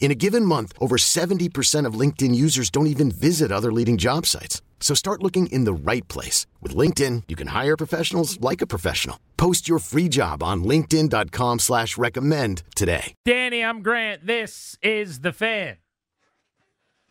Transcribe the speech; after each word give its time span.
In 0.00 0.10
a 0.10 0.14
given 0.14 0.44
month, 0.44 0.72
over 0.80 0.96
70% 0.96 1.84
of 1.84 2.00
LinkedIn 2.00 2.34
users 2.34 2.70
don't 2.70 2.86
even 2.86 3.10
visit 3.10 3.52
other 3.52 3.70
leading 3.70 3.98
job 3.98 4.24
sites. 4.24 4.62
So 4.80 4.94
start 4.94 5.22
looking 5.22 5.48
in 5.48 5.64
the 5.64 5.72
right 5.74 6.06
place. 6.08 6.46
With 6.62 6.74
LinkedIn, 6.74 7.24
you 7.28 7.36
can 7.36 7.48
hire 7.48 7.76
professionals 7.76 8.40
like 8.40 8.62
a 8.62 8.66
professional. 8.66 9.18
Post 9.36 9.68
your 9.68 9.80
free 9.80 10.08
job 10.08 10.42
on 10.42 10.64
linkedin.com 10.64 11.58
slash 11.58 11.98
recommend 11.98 12.62
today. 12.74 13.12
Danny, 13.26 13.62
I'm 13.62 13.82
Grant. 13.82 14.26
This 14.26 14.78
is 14.82 15.20
The 15.20 15.32
Fan. 15.32 15.76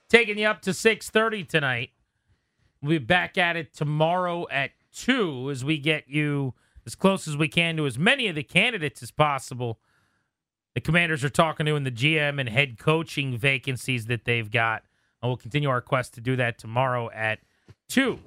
Taking 0.09 0.37
you 0.37 0.47
up 0.47 0.61
to 0.61 0.71
6.30 0.71 1.47
tonight. 1.47 1.89
We'll 2.81 2.99
be 2.99 3.05
back 3.05 3.37
at 3.37 3.57
it 3.57 3.73
tomorrow 3.73 4.47
at 4.49 4.71
2 4.93 5.51
as 5.51 5.65
we 5.65 5.77
get 5.77 6.07
you 6.07 6.53
as 6.85 6.95
close 6.95 7.27
as 7.27 7.35
we 7.35 7.49
can 7.49 7.75
to 7.75 7.85
as 7.85 7.99
many 7.99 8.29
of 8.29 8.35
the 8.35 8.43
candidates 8.43 9.03
as 9.03 9.11
possible 9.11 9.79
the 10.77 10.81
commanders 10.81 11.23
are 11.23 11.29
talking 11.29 11.65
to 11.65 11.75
in 11.75 11.85
the 11.85 11.91
GM 11.91 12.39
and 12.39 12.47
head 12.47 12.77
coaching 12.77 13.35
vacancies 13.35 14.05
that 14.05 14.25
they've 14.25 14.51
got. 14.51 14.83
And 15.19 15.27
we'll 15.27 15.37
continue 15.37 15.69
our 15.69 15.81
quest 15.81 16.13
to 16.13 16.21
do 16.21 16.35
that 16.35 16.59
tomorrow 16.59 17.09
at 17.15 17.39
2. 17.89 18.19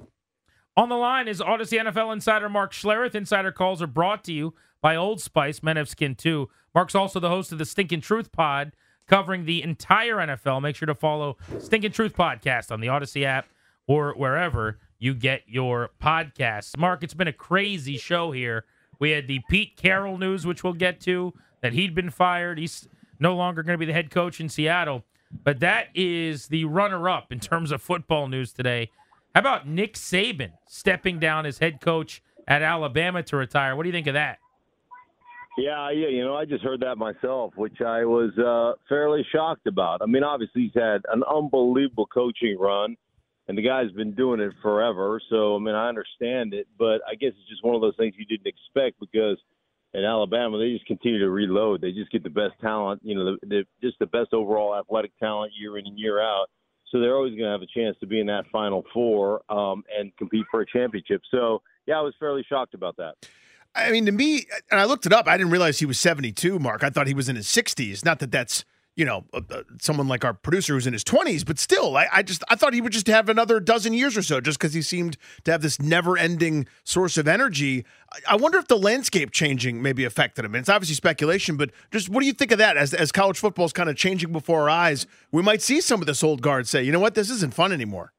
On 0.77 0.89
the 0.89 0.97
line 0.97 1.29
is 1.29 1.41
Odyssey 1.41 1.79
NFL 1.79 2.13
insider 2.13 2.49
Mark 2.49 2.73
Schlereth. 2.73 3.15
Insider 3.15 3.53
calls 3.53 3.81
are 3.81 3.87
brought 3.87 4.25
to 4.25 4.33
you 4.33 4.53
by 4.83 4.97
Old 4.97 5.21
Spice, 5.21 5.63
Men 5.63 5.77
of 5.77 5.89
Skin 5.89 6.17
2. 6.17 6.49
Mark's 6.75 6.97
also 6.97 7.21
the 7.21 7.29
host 7.29 7.53
of 7.53 7.59
the 7.59 7.65
Stinking 7.65 8.01
Truth 8.01 8.33
Pod, 8.33 8.73
covering 9.07 9.45
the 9.45 9.63
entire 9.63 10.17
NFL. 10.17 10.61
Make 10.61 10.75
sure 10.75 10.87
to 10.87 10.95
follow 10.97 11.37
Stinking 11.61 11.93
Truth 11.93 12.17
Podcast 12.17 12.73
on 12.73 12.81
the 12.81 12.89
Odyssey 12.89 13.25
app 13.25 13.47
or 13.87 14.13
wherever 14.15 14.81
you 14.99 15.15
get 15.15 15.43
your 15.47 15.91
podcasts. 16.03 16.77
Mark, 16.77 17.05
it's 17.05 17.15
been 17.15 17.29
a 17.29 17.33
crazy 17.33 17.97
show 17.97 18.33
here. 18.33 18.65
We 18.99 19.13
had 19.13 19.29
the 19.29 19.41
Pete 19.49 19.77
Carroll 19.77 20.19
news, 20.19 20.45
which 20.45 20.65
we'll 20.65 20.73
get 20.73 21.01
to 21.03 21.33
that 21.61 21.73
he'd 21.73 21.95
been 21.95 22.11
fired. 22.11 22.59
He's 22.59 22.89
no 23.19 23.35
longer 23.37 23.63
going 23.63 23.75
to 23.75 23.79
be 23.79 23.87
the 23.87 23.93
head 23.93 24.11
coach 24.11 24.41
in 24.41 24.49
Seattle. 24.49 25.05
But 25.45 25.61
that 25.61 25.89
is 25.95 26.49
the 26.49 26.65
runner 26.65 27.09
up 27.09 27.31
in 27.31 27.39
terms 27.39 27.71
of 27.71 27.81
football 27.81 28.27
news 28.27 28.53
today. 28.53 28.91
How 29.35 29.41
about 29.41 29.69
Nick 29.69 29.95
Saban 29.95 30.53
stepping 30.67 31.21
down 31.21 31.47
as 31.47 31.59
head 31.59 31.81
coach 31.81 32.23
at 32.49 32.63
Alabama 32.63 33.23
to 33.25 33.37
retire? 33.37 33.77
What 33.77 33.85
do 33.85 33.89
you 33.89 33.93
think 33.93 34.09
of 34.09 34.15
that? 34.15 34.39
Yeah, 35.57 35.91
yeah, 35.91 36.09
you 36.09 36.25
know, 36.25 36.35
I 36.35 36.47
just 36.47 36.65
heard 36.65 36.81
that 36.81 36.97
myself, 36.97 37.53
which 37.57 37.81
I 37.81 38.05
was 38.05 38.37
uh, 38.39 38.81
fairly 38.89 39.25
shocked 39.31 39.67
about. 39.67 40.01
I 40.01 40.07
mean, 40.07 40.25
obviously 40.25 40.63
he's 40.63 40.83
had 40.83 41.03
an 41.13 41.23
unbelievable 41.23 42.07
coaching 42.07 42.57
run, 42.59 42.97
and 43.47 43.59
the 43.59 43.63
guy's 43.63 43.91
been 43.93 44.15
doing 44.15 44.41
it 44.41 44.53
forever. 44.63 45.21
So, 45.29 45.57
I 45.57 45.59
mean, 45.59 45.75
I 45.75 45.89
understand 45.89 46.55
it, 46.55 46.67
but 46.79 47.03
I 47.07 47.15
guess 47.15 47.33
it's 47.39 47.49
just 47.49 47.63
one 47.63 47.75
of 47.75 47.83
those 47.83 47.97
things 47.97 48.15
you 48.17 48.25
didn't 48.25 48.47
expect 48.47 48.99
because– 48.99 49.39
in 49.93 50.05
Alabama, 50.05 50.59
they 50.59 50.73
just 50.73 50.87
continue 50.87 51.19
to 51.19 51.31
reload. 51.31 51.81
They 51.81 51.93
just 51.93 52.11
get 52.13 52.23
the 52.23 52.31
best 52.31 52.55
talent, 52.61 53.01
you 53.03 53.15
know, 53.15 53.25
the, 53.25 53.47
the, 53.47 53.65
just 53.83 53.99
the 53.99 54.07
best 54.07 54.33
overall 54.33 54.77
athletic 54.77 55.13
talent 55.19 55.53
year 55.59 55.79
in 55.79 55.87
and 55.87 55.99
year 55.99 56.21
out. 56.21 56.47
So 56.91 57.01
they're 57.01 57.15
always 57.15 57.33
going 57.33 57.45
to 57.45 57.51
have 57.51 57.63
a 57.63 57.67
chance 57.67 57.97
to 58.01 58.07
be 58.07 58.21
in 58.21 58.27
that 58.27 58.45
Final 58.51 58.85
Four 58.93 59.43
um, 59.49 59.85
and 59.97 60.17
compete 60.17 60.45
for 60.51 60.61
a 60.61 60.67
championship. 60.67 61.23
So 61.31 61.63
yeah, 61.87 61.99
I 61.99 62.01
was 62.01 62.15
fairly 62.19 62.45
shocked 62.49 62.75
about 62.75 62.97
that. 62.97 63.15
I 63.75 63.93
mean, 63.93 64.07
to 64.07 64.13
me, 64.13 64.47
and 64.71 64.81
I 64.81 64.85
looked 64.85 65.07
it 65.07 65.13
up. 65.13 65.29
I 65.29 65.37
didn't 65.37 65.53
realize 65.53 65.79
he 65.79 65.87
was 65.87 65.99
72, 66.01 66.59
Mark. 66.59 66.83
I 66.83 66.91
thought 66.91 67.07
he 67.07 67.15
was 67.15 67.29
in 67.29 67.37
his 67.37 67.47
60s. 67.47 68.05
Not 68.05 68.19
that 68.19 68.33
that's 68.33 68.65
you 69.01 69.07
know, 69.07 69.25
uh, 69.33 69.41
uh, 69.51 69.63
someone 69.81 70.09
like 70.09 70.27
our 70.27 70.35
producer 70.35 70.75
who's 70.75 70.87
in 70.87 70.93
his 70.93 71.05
20s, 71.05 71.47
but 71.47 71.59
still, 71.59 71.97
I, 71.97 72.07
I 72.13 72.23
just 72.23 72.45
I 72.51 72.55
thought 72.55 72.75
he 72.75 72.83
would 72.83 72.93
just 72.93 73.07
have 73.07 73.31
another 73.31 73.59
dozen 73.59 73.95
years 73.95 74.15
or 74.15 74.21
so 74.21 74.43
just 74.43 74.59
because 74.59 74.75
he 74.75 74.83
seemed 74.83 75.17
to 75.45 75.53
have 75.53 75.63
this 75.63 75.81
never 75.81 76.19
ending 76.19 76.67
source 76.85 77.17
of 77.17 77.27
energy. 77.27 77.87
I, 78.13 78.35
I 78.35 78.37
wonder 78.37 78.59
if 78.59 78.69
the 78.69 78.77
landscape 78.77 79.31
changing 79.31 79.81
maybe 79.81 80.05
affected 80.05 80.45
him. 80.45 80.55
And 80.55 80.61
it's 80.61 80.69
obviously 80.69 80.97
speculation, 80.97 81.57
but 81.57 81.71
just 81.91 82.11
what 82.11 82.21
do 82.21 82.27
you 82.27 82.35
think 82.35 82.53
of 82.53 82.59
that 82.59 82.77
as, 82.77 82.93
as 82.93 83.11
college 83.11 83.39
football 83.39 83.65
is 83.65 83.73
kind 83.73 83.89
of 83.89 83.97
changing 83.97 84.33
before 84.33 84.61
our 84.65 84.71
eyes? 84.71 85.07
We 85.33 85.41
might 85.41 85.63
see 85.63 85.81
some 85.81 86.03
of 86.03 86.07
this 86.07 86.23
old 86.23 86.43
guard 86.43 86.69
say, 86.69 86.83
you 86.83 86.93
know 86.93 87.01
what, 87.01 87.15
this 87.15 87.31
isn't 87.31 87.55
fun 87.55 87.73
anymore. 87.73 88.13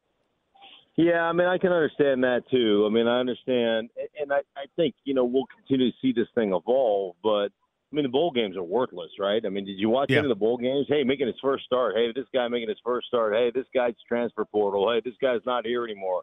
Yeah, 0.98 1.22
I 1.22 1.32
mean, 1.32 1.46
I 1.46 1.60
can 1.60 1.72
understand 1.72 2.24
that 2.24 2.42
too. 2.50 2.88
I 2.90 2.92
mean, 2.92 3.08
I 3.08 3.20
understand, 3.20 3.92
and 4.20 4.34
I, 4.34 4.40
I 4.58 4.66
think, 4.76 4.96
you 5.04 5.14
know, 5.14 5.26
we'll 5.26 5.46
continue 5.46 5.92
to 5.92 5.98
see 6.02 6.12
this 6.12 6.28
thing 6.34 6.54
evolve, 6.54 7.18
but 7.24 7.50
I 7.92 7.96
mean, 7.96 8.04
the 8.04 8.10
bowl 8.10 8.32
games 8.32 8.56
are 8.56 8.64
worthless, 8.64 9.12
right? 9.20 9.46
I 9.46 9.50
mean, 9.50 9.66
did 9.66 9.78
you 9.78 9.90
watch 9.90 10.10
yeah. 10.10 10.20
any 10.20 10.28
of 10.28 10.30
the 10.30 10.40
bowl 10.40 10.58
games? 10.58 10.86
Hey, 10.88 11.04
making 11.04 11.28
his 11.28 11.36
first 11.42 11.66
start. 11.66 11.96
Hey, 11.96 12.12
this 12.16 12.26
guy 12.34 12.48
making 12.48 12.70
his 12.70 12.78
first 12.86 13.08
start. 13.08 13.34
Hey, 13.34 13.52
this 13.54 13.66
guy's 13.74 13.96
transfer 14.08 14.46
portal. 14.46 14.92
Hey, 14.92 15.02
this 15.04 15.18
guy's 15.22 15.42
not 15.46 15.66
here 15.66 15.84
anymore. 15.84 16.22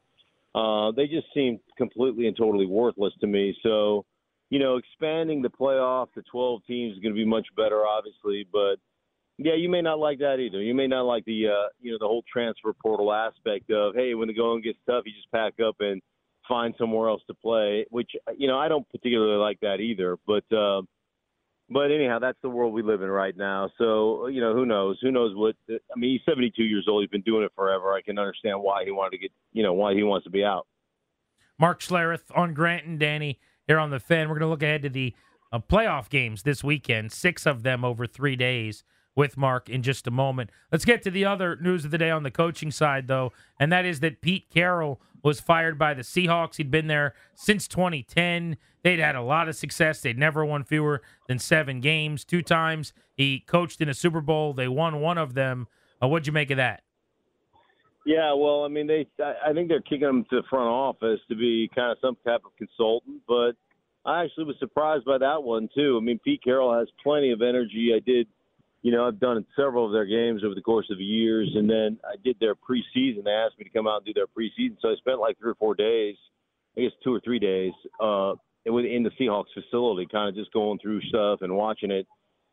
Uh, 0.54 0.92
they 0.92 1.06
just 1.06 1.26
seem 1.34 1.60
completely 1.76 2.26
and 2.26 2.36
totally 2.36 2.66
worthless 2.66 3.12
to 3.20 3.26
me. 3.26 3.54
So, 3.62 4.06
you 4.48 4.58
know, 4.58 4.76
expanding 4.76 5.42
the 5.42 5.50
playoff 5.50 6.10
to 6.14 6.22
12 6.30 6.62
teams 6.66 6.96
is 6.96 7.02
going 7.02 7.14
to 7.14 7.18
be 7.18 7.26
much 7.26 7.46
better, 7.54 7.86
obviously. 7.86 8.46
But 8.50 8.76
yeah, 9.36 9.54
you 9.54 9.68
may 9.68 9.82
not 9.82 9.98
like 9.98 10.18
that 10.18 10.40
either. 10.40 10.62
You 10.62 10.74
may 10.74 10.86
not 10.86 11.02
like 11.02 11.24
the 11.24 11.48
uh, 11.48 11.68
you 11.80 11.92
know 11.92 11.98
the 12.00 12.06
whole 12.06 12.24
transfer 12.30 12.72
portal 12.82 13.12
aspect 13.12 13.70
of 13.70 13.94
hey, 13.94 14.14
when 14.14 14.26
the 14.26 14.34
going 14.34 14.62
gets 14.62 14.78
tough, 14.84 15.04
you 15.06 15.12
just 15.12 15.30
pack 15.30 15.54
up 15.64 15.76
and 15.80 16.02
find 16.48 16.74
somewhere 16.76 17.08
else 17.08 17.22
to 17.28 17.34
play. 17.34 17.86
Which 17.90 18.10
you 18.36 18.48
know 18.48 18.58
I 18.58 18.68
don't 18.68 18.88
particularly 18.88 19.36
like 19.36 19.60
that 19.60 19.80
either. 19.80 20.16
But 20.26 20.44
uh, 20.52 20.82
but 21.70 21.90
anyhow, 21.90 22.18
that's 22.18 22.38
the 22.42 22.48
world 22.48 22.72
we 22.72 22.82
live 22.82 23.02
in 23.02 23.08
right 23.08 23.36
now. 23.36 23.70
So 23.78 24.26
you 24.28 24.40
know, 24.40 24.54
who 24.54 24.66
knows? 24.66 24.98
Who 25.02 25.10
knows 25.10 25.34
what? 25.34 25.56
I 25.68 25.98
mean, 25.98 26.12
he's 26.12 26.20
72 26.24 26.62
years 26.62 26.86
old. 26.88 27.02
He's 27.02 27.10
been 27.10 27.22
doing 27.22 27.44
it 27.44 27.52
forever. 27.54 27.92
I 27.92 28.02
can 28.02 28.18
understand 28.18 28.62
why 28.62 28.84
he 28.84 28.90
wanted 28.90 29.12
to 29.12 29.18
get, 29.18 29.32
you 29.52 29.62
know, 29.62 29.72
why 29.72 29.94
he 29.94 30.02
wants 30.02 30.24
to 30.24 30.30
be 30.30 30.44
out. 30.44 30.66
Mark 31.58 31.80
Schlereth 31.80 32.24
on 32.34 32.54
Grant 32.54 32.86
and 32.86 32.98
Danny 32.98 33.40
here 33.66 33.78
on 33.78 33.90
the 33.90 34.00
Fan. 34.00 34.28
We're 34.28 34.38
going 34.38 34.46
to 34.46 34.50
look 34.50 34.62
ahead 34.62 34.82
to 34.82 34.88
the 34.88 35.14
uh, 35.52 35.58
playoff 35.58 36.08
games 36.08 36.42
this 36.42 36.62
weekend. 36.62 37.12
Six 37.12 37.46
of 37.46 37.62
them 37.62 37.84
over 37.84 38.06
three 38.06 38.36
days 38.36 38.84
with 39.16 39.36
Mark 39.36 39.68
in 39.68 39.82
just 39.82 40.06
a 40.06 40.12
moment. 40.12 40.50
Let's 40.70 40.84
get 40.84 41.02
to 41.02 41.10
the 41.10 41.24
other 41.24 41.56
news 41.56 41.84
of 41.84 41.90
the 41.90 41.98
day 41.98 42.10
on 42.10 42.22
the 42.22 42.30
coaching 42.30 42.70
side, 42.70 43.08
though, 43.08 43.32
and 43.58 43.72
that 43.72 43.84
is 43.84 43.98
that 44.00 44.20
Pete 44.20 44.48
Carroll 44.48 45.00
was 45.22 45.40
fired 45.40 45.78
by 45.78 45.94
the 45.94 46.02
Seahawks. 46.02 46.56
He'd 46.56 46.70
been 46.70 46.86
there 46.86 47.14
since 47.34 47.66
2010. 47.68 48.56
They'd 48.82 48.98
had 48.98 49.16
a 49.16 49.22
lot 49.22 49.48
of 49.48 49.56
success. 49.56 50.00
They'd 50.00 50.18
never 50.18 50.44
won 50.44 50.64
fewer 50.64 51.02
than 51.26 51.38
seven 51.38 51.80
games. 51.80 52.24
Two 52.24 52.42
times 52.42 52.92
he 53.14 53.40
coached 53.40 53.80
in 53.80 53.88
a 53.88 53.94
Super 53.94 54.20
Bowl. 54.20 54.52
They 54.52 54.68
won 54.68 55.00
one 55.00 55.18
of 55.18 55.34
them. 55.34 55.66
Uh, 56.02 56.08
what'd 56.08 56.26
you 56.26 56.32
make 56.32 56.50
of 56.50 56.56
that? 56.56 56.82
Yeah, 58.06 58.32
well, 58.32 58.64
I 58.64 58.68
mean, 58.68 58.86
they 58.86 59.06
I 59.22 59.52
think 59.52 59.68
they're 59.68 59.82
kicking 59.82 60.08
him 60.08 60.24
to 60.30 60.36
the 60.36 60.42
front 60.48 60.68
office 60.68 61.20
to 61.28 61.36
be 61.36 61.68
kind 61.74 61.92
of 61.92 61.98
some 62.00 62.16
type 62.24 62.40
of 62.46 62.56
consultant, 62.56 63.20
but 63.28 63.52
I 64.06 64.24
actually 64.24 64.44
was 64.44 64.56
surprised 64.58 65.04
by 65.04 65.18
that 65.18 65.42
one 65.42 65.68
too. 65.74 65.98
I 66.00 66.04
mean, 66.04 66.19
Pete 66.25 66.43
Carroll 66.43 66.72
has 66.78 66.88
plenty 67.02 67.32
of 67.32 67.43
energy. 67.43 67.93
I 67.94 67.98
did 67.98 68.26
you 68.88 68.96
know, 68.96 69.06
I've 69.06 69.20
done 69.20 69.44
several 69.55 69.85
of 69.85 69.93
their 69.93 70.06
games 70.06 70.43
over 70.43 70.55
the 70.55 70.62
course 70.62 70.87
of 70.90 70.99
years, 70.99 71.50
and 71.55 71.69
then 71.69 71.99
I 72.11 72.17
did 72.25 72.38
their 72.40 72.55
preseason. 72.55 73.23
They 73.23 73.32
asked 73.32 73.58
me 73.58 73.64
to 73.64 73.70
come 73.70 73.87
out 73.87 73.99
and 73.99 74.06
do 74.06 74.14
their 74.14 74.26
preseason, 74.26 74.79
so 74.81 74.88
I 74.88 74.94
spent 74.96 75.20
like 75.20 75.38
three 75.38 75.50
or 75.50 75.56
four 75.56 75.75
days, 75.75 76.17
I 76.75 76.81
guess 76.81 76.93
two 77.05 77.14
or 77.14 77.20
three 77.20 77.38
days, 77.38 77.73
uh, 78.00 78.32
in 78.64 79.02
the 79.02 79.11
Seahawks 79.20 79.52
facility, 79.52 80.08
kind 80.11 80.31
of 80.31 80.35
just 80.35 80.50
going 80.55 80.79
through 80.79 81.02
stuff 81.02 81.40
and 81.43 81.55
watching 81.55 81.90
it, 81.90 82.06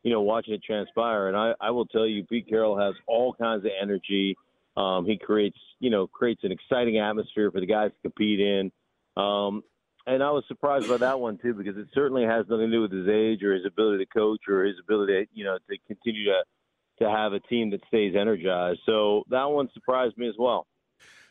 you 0.04 0.12
know, 0.12 0.24
watching 0.24 0.54
it 0.54 0.62
transpire. 0.62 1.30
And 1.30 1.38
I, 1.38 1.54
I 1.62 1.72
will 1.72 1.86
tell 1.86 2.06
you, 2.06 2.26
Pete 2.26 2.50
Carroll 2.50 2.78
has 2.78 2.96
all 3.08 3.34
kinds 3.34 3.64
of 3.64 3.72
energy. 3.82 4.36
Um, 4.76 5.06
he 5.06 5.18
creates, 5.18 5.58
you 5.80 5.90
know, 5.90 6.06
creates 6.06 6.42
an 6.44 6.52
exciting 6.52 7.00
atmosphere 7.00 7.50
for 7.50 7.62
the 7.62 7.66
guys 7.66 7.92
to 7.92 8.10
compete 8.10 8.42
in. 8.42 8.74
Um, 9.16 9.64
and 10.08 10.22
I 10.24 10.32
was 10.32 10.44
surprised 10.48 10.88
by 10.88 10.98
that 10.98 11.20
one 11.20 11.38
too 11.38 11.54
because 11.54 11.78
it 11.78 11.88
certainly 11.94 12.24
has 12.24 12.46
nothing 12.50 12.68
to 12.68 12.72
do 12.72 12.82
with 12.82 12.92
his 12.92 13.08
age 13.08 13.44
or 13.44 13.54
his 13.54 13.66
ability 13.66 14.06
to 14.06 14.10
coach 14.18 14.42
or 14.48 14.64
his 14.64 14.76
ability, 14.84 15.14
to, 15.14 15.28
you 15.34 15.44
know, 15.44 15.58
to 15.70 15.78
continue 15.88 16.26
to 16.26 16.44
to 17.00 17.10
have 17.10 17.34
a 17.34 17.42
team 17.42 17.72
that 17.72 17.82
stays 17.88 18.16
energized. 18.16 18.80
So 18.86 19.24
that 19.30 19.46
one 19.46 19.68
surprised 19.74 20.18
me 20.18 20.30
as 20.30 20.36
well. 20.40 20.66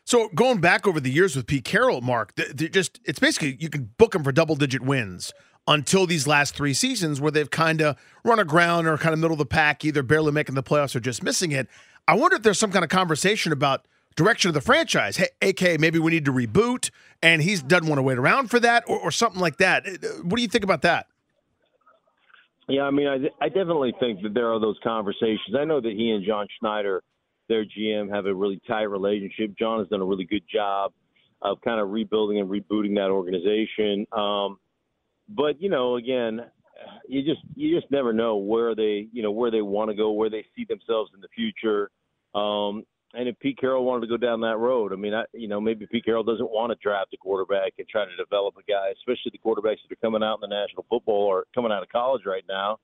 So 0.04 0.28
going 0.34 0.60
back 0.60 0.86
over 0.86 1.00
the 1.00 1.10
years 1.10 1.34
with 1.34 1.46
Pete 1.46 1.64
Carroll, 1.64 2.02
Mark, 2.02 2.34
just 2.54 3.00
it's 3.04 3.18
basically 3.18 3.56
you 3.58 3.70
can 3.70 3.90
book 3.96 4.14
him 4.14 4.22
for 4.22 4.32
double 4.32 4.56
digit 4.56 4.82
wins 4.82 5.32
until 5.66 6.06
these 6.06 6.26
last 6.26 6.54
three 6.54 6.74
seasons 6.74 7.20
where 7.20 7.30
they've 7.30 7.50
kind 7.50 7.80
of 7.80 7.96
run 8.22 8.38
aground 8.38 8.86
or 8.86 8.98
kind 8.98 9.14
of 9.14 9.18
middle 9.18 9.34
of 9.34 9.38
the 9.38 9.46
pack, 9.46 9.84
either 9.84 10.02
barely 10.02 10.30
making 10.30 10.54
the 10.54 10.62
playoffs 10.62 10.94
or 10.94 11.00
just 11.00 11.22
missing 11.22 11.52
it. 11.52 11.68
I 12.06 12.14
wonder 12.14 12.36
if 12.36 12.42
there's 12.42 12.58
some 12.58 12.70
kind 12.70 12.84
of 12.84 12.90
conversation 12.90 13.50
about 13.50 13.86
direction 14.16 14.48
of 14.48 14.54
the 14.54 14.60
franchise. 14.60 15.16
Hey, 15.16 15.28
AK, 15.42 15.80
maybe 15.80 15.98
we 15.98 16.10
need 16.10 16.24
to 16.24 16.32
reboot, 16.32 16.90
and 17.22 17.42
he 17.42 17.56
doesn't 17.56 17.88
want 17.88 17.98
to 17.98 18.02
wait 18.02 18.18
around 18.18 18.48
for 18.48 18.60
that, 18.60 18.84
or, 18.86 18.98
or 18.98 19.10
something 19.10 19.40
like 19.40 19.58
that. 19.58 19.86
Uh, 19.86 20.08
what 20.22 20.36
do 20.36 20.42
you 20.42 20.48
think 20.48 20.64
about 20.64 20.82
that? 20.82 21.06
Yeah, 22.68 22.82
I 22.82 22.90
mean, 22.90 23.06
I, 23.06 23.44
I 23.44 23.48
definitely 23.48 23.94
think 24.00 24.22
that 24.22 24.32
there 24.32 24.52
are 24.52 24.58
those 24.58 24.78
conversations. 24.82 25.54
I 25.58 25.64
know 25.64 25.80
that 25.80 25.92
he 25.92 26.10
and 26.10 26.24
John 26.24 26.46
Schneider, 26.58 27.02
their 27.48 27.64
GM, 27.64 28.14
have 28.14 28.26
a 28.26 28.34
really 28.34 28.60
tight 28.66 28.84
relationship. 28.84 29.56
John 29.58 29.80
has 29.80 29.88
done 29.88 30.00
a 30.00 30.04
really 30.04 30.24
good 30.24 30.44
job 30.50 30.92
of 31.42 31.60
kind 31.60 31.78
of 31.78 31.90
rebuilding 31.90 32.40
and 32.40 32.48
rebooting 32.48 32.94
that 32.94 33.10
organization. 33.10 34.06
Um, 34.12 34.58
but 35.28 35.60
you 35.60 35.68
know, 35.68 35.96
again, 35.96 36.40
you 37.06 37.22
just 37.22 37.40
you 37.54 37.78
just 37.78 37.90
never 37.90 38.12
know 38.12 38.36
where 38.36 38.74
they 38.74 39.08
you 39.12 39.22
know 39.22 39.30
where 39.30 39.50
they 39.50 39.62
want 39.62 39.90
to 39.90 39.96
go, 39.96 40.12
where 40.12 40.30
they 40.30 40.44
see 40.56 40.64
themselves 40.64 41.10
in 41.14 41.20
the 41.20 41.28
future. 41.28 41.90
Um, 42.34 42.84
and 43.16 43.28
if 43.28 43.38
Pete 43.38 43.58
Carroll 43.58 43.84
wanted 43.84 44.02
to 44.02 44.06
go 44.06 44.16
down 44.16 44.40
that 44.40 44.58
road, 44.58 44.92
I 44.92 44.96
mean, 44.96 45.14
I, 45.14 45.24
you 45.32 45.48
know, 45.48 45.60
maybe 45.60 45.86
Pete 45.86 46.04
Carroll 46.04 46.24
doesn't 46.24 46.50
want 46.50 46.70
to 46.70 46.78
draft 46.82 47.14
a 47.14 47.16
quarterback 47.16 47.72
and 47.78 47.88
try 47.88 48.04
to 48.04 48.16
develop 48.16 48.54
a 48.56 48.70
guy, 48.70 48.90
especially 48.92 49.32
the 49.32 49.38
quarterbacks 49.38 49.78
that 49.82 49.92
are 49.92 50.02
coming 50.02 50.22
out 50.22 50.40
in 50.42 50.48
the 50.48 50.54
National 50.54 50.84
Football 50.88 51.24
or 51.24 51.44
coming 51.54 51.72
out 51.72 51.82
of 51.82 51.88
college 51.88 52.22
right 52.26 52.44
now. 52.48 52.78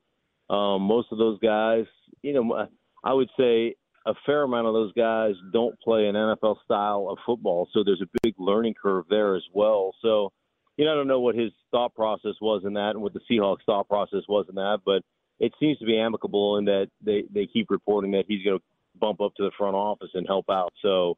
Um, 0.55 0.83
most 0.83 1.09
of 1.13 1.19
those 1.19 1.39
guys, 1.41 1.85
you 2.23 2.33
know, 2.33 2.67
I 3.05 3.13
would 3.13 3.31
say 3.39 3.77
a 4.07 4.15
fair 4.27 4.43
amount 4.43 4.67
of 4.67 4.75
those 4.75 4.93
guys 4.95 5.35
don't 5.53 5.79
play 5.81 6.07
an 6.07 6.15
NFL 6.15 6.57
style 6.65 7.09
of 7.11 7.19
football, 7.25 7.69
so 7.73 7.85
there's 7.85 8.03
a 8.03 8.19
big 8.23 8.35
learning 8.39 8.75
curve 8.81 9.05
there 9.09 9.37
as 9.37 9.45
well. 9.53 9.95
So, 10.03 10.33
you 10.77 10.85
know, 10.85 10.93
I 10.93 10.95
don't 10.95 11.09
know 11.09 11.21
what 11.21 11.35
his 11.35 11.53
thought 11.71 11.95
process 11.95 12.35
was 12.41 12.63
in 12.65 12.75
that, 12.75 12.91
and 12.91 13.03
what 13.03 13.13
the 13.13 13.21
Seahawks 13.31 13.65
thought 13.67 13.89
process 13.89 14.23
was 14.29 14.47
in 14.49 14.55
that, 14.57 14.79
but 14.85 15.03
it 15.39 15.53
seems 15.59 15.79
to 15.79 15.87
be 15.87 15.99
amicable 15.99 16.59
in 16.59 16.67
that 16.67 16.89
they 17.05 17.25
they 17.33 17.47
keep 17.47 17.71
reporting 17.71 18.13
that 18.13 18.25
he's 18.29 18.45
going 18.45 18.59
to 18.59 18.65
bump 18.99 19.21
up 19.21 19.35
to 19.37 19.45
the 19.45 19.51
front 19.57 19.75
office 19.75 20.11
and 20.15 20.27
help 20.27 20.47
out. 20.51 20.73
So, 20.83 21.17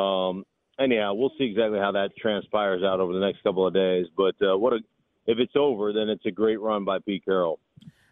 um, 0.00 0.44
anyhow, 0.78 1.14
we'll 1.14 1.32
see 1.38 1.44
exactly 1.44 1.78
how 1.78 1.92
that 1.92 2.16
transpires 2.16 2.82
out 2.82 3.00
over 3.00 3.12
the 3.12 3.20
next 3.20 3.42
couple 3.42 3.66
of 3.66 3.74
days. 3.74 4.06
But 4.16 4.34
uh, 4.42 4.56
what 4.56 4.72
a, 4.72 4.78
if 5.26 5.38
it's 5.38 5.54
over, 5.56 5.92
then 5.92 6.08
it's 6.08 6.26
a 6.26 6.30
great 6.30 6.60
run 6.60 6.84
by 6.84 6.98
Pete 6.98 7.24
Carroll. 7.24 7.58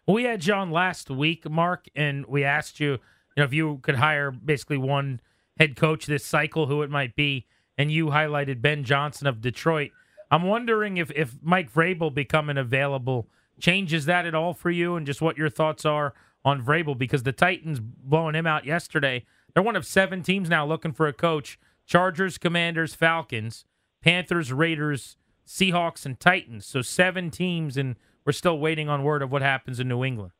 We 0.06 0.24
had 0.24 0.40
John 0.40 0.70
last 0.70 1.10
week, 1.10 1.48
Mark, 1.48 1.86
and 1.94 2.26
we 2.26 2.44
asked 2.44 2.78
you, 2.78 2.92
you 2.92 2.98
know, 3.38 3.44
if 3.44 3.54
you 3.54 3.78
could 3.82 3.96
hire 3.96 4.30
basically 4.30 4.76
one 4.76 5.20
head 5.58 5.76
coach 5.76 6.06
this 6.06 6.24
cycle, 6.24 6.66
who 6.66 6.82
it 6.82 6.90
might 6.90 7.16
be, 7.16 7.46
and 7.78 7.90
you 7.90 8.06
highlighted 8.06 8.60
Ben 8.60 8.84
Johnson 8.84 9.26
of 9.26 9.40
Detroit. 9.40 9.90
I'm 10.30 10.42
wondering 10.42 10.96
if 10.96 11.10
if 11.12 11.36
Mike 11.42 11.72
Vrabel 11.72 12.12
becoming 12.12 12.58
available 12.58 13.28
changes 13.60 14.06
that 14.06 14.26
at 14.26 14.34
all 14.34 14.52
for 14.52 14.70
you, 14.70 14.96
and 14.96 15.06
just 15.06 15.22
what 15.22 15.38
your 15.38 15.50
thoughts 15.50 15.84
are 15.84 16.12
on 16.44 16.62
Vrabel 16.62 16.96
because 16.96 17.22
the 17.22 17.32
Titans 17.32 17.80
blowing 17.80 18.34
him 18.34 18.46
out 18.46 18.64
yesterday. 18.64 19.24
They're 19.52 19.62
one 19.62 19.76
of 19.76 19.86
seven 19.86 20.22
teams 20.22 20.48
now 20.48 20.66
looking 20.66 20.92
for 20.92 21.06
a 21.06 21.12
coach: 21.12 21.58
Chargers, 21.86 22.38
Commanders, 22.38 22.94
Falcons, 22.94 23.64
Panthers, 24.02 24.52
Raiders, 24.52 25.16
Seahawks, 25.46 26.04
and 26.04 26.18
Titans. 26.18 26.66
So 26.66 26.82
seven 26.82 27.30
teams, 27.30 27.76
and 27.76 27.96
we're 28.24 28.32
still 28.32 28.58
waiting 28.58 28.88
on 28.88 29.02
word 29.02 29.22
of 29.22 29.30
what 29.30 29.42
happens 29.42 29.80
in 29.80 29.88
New 29.88 30.04
England. 30.04 30.32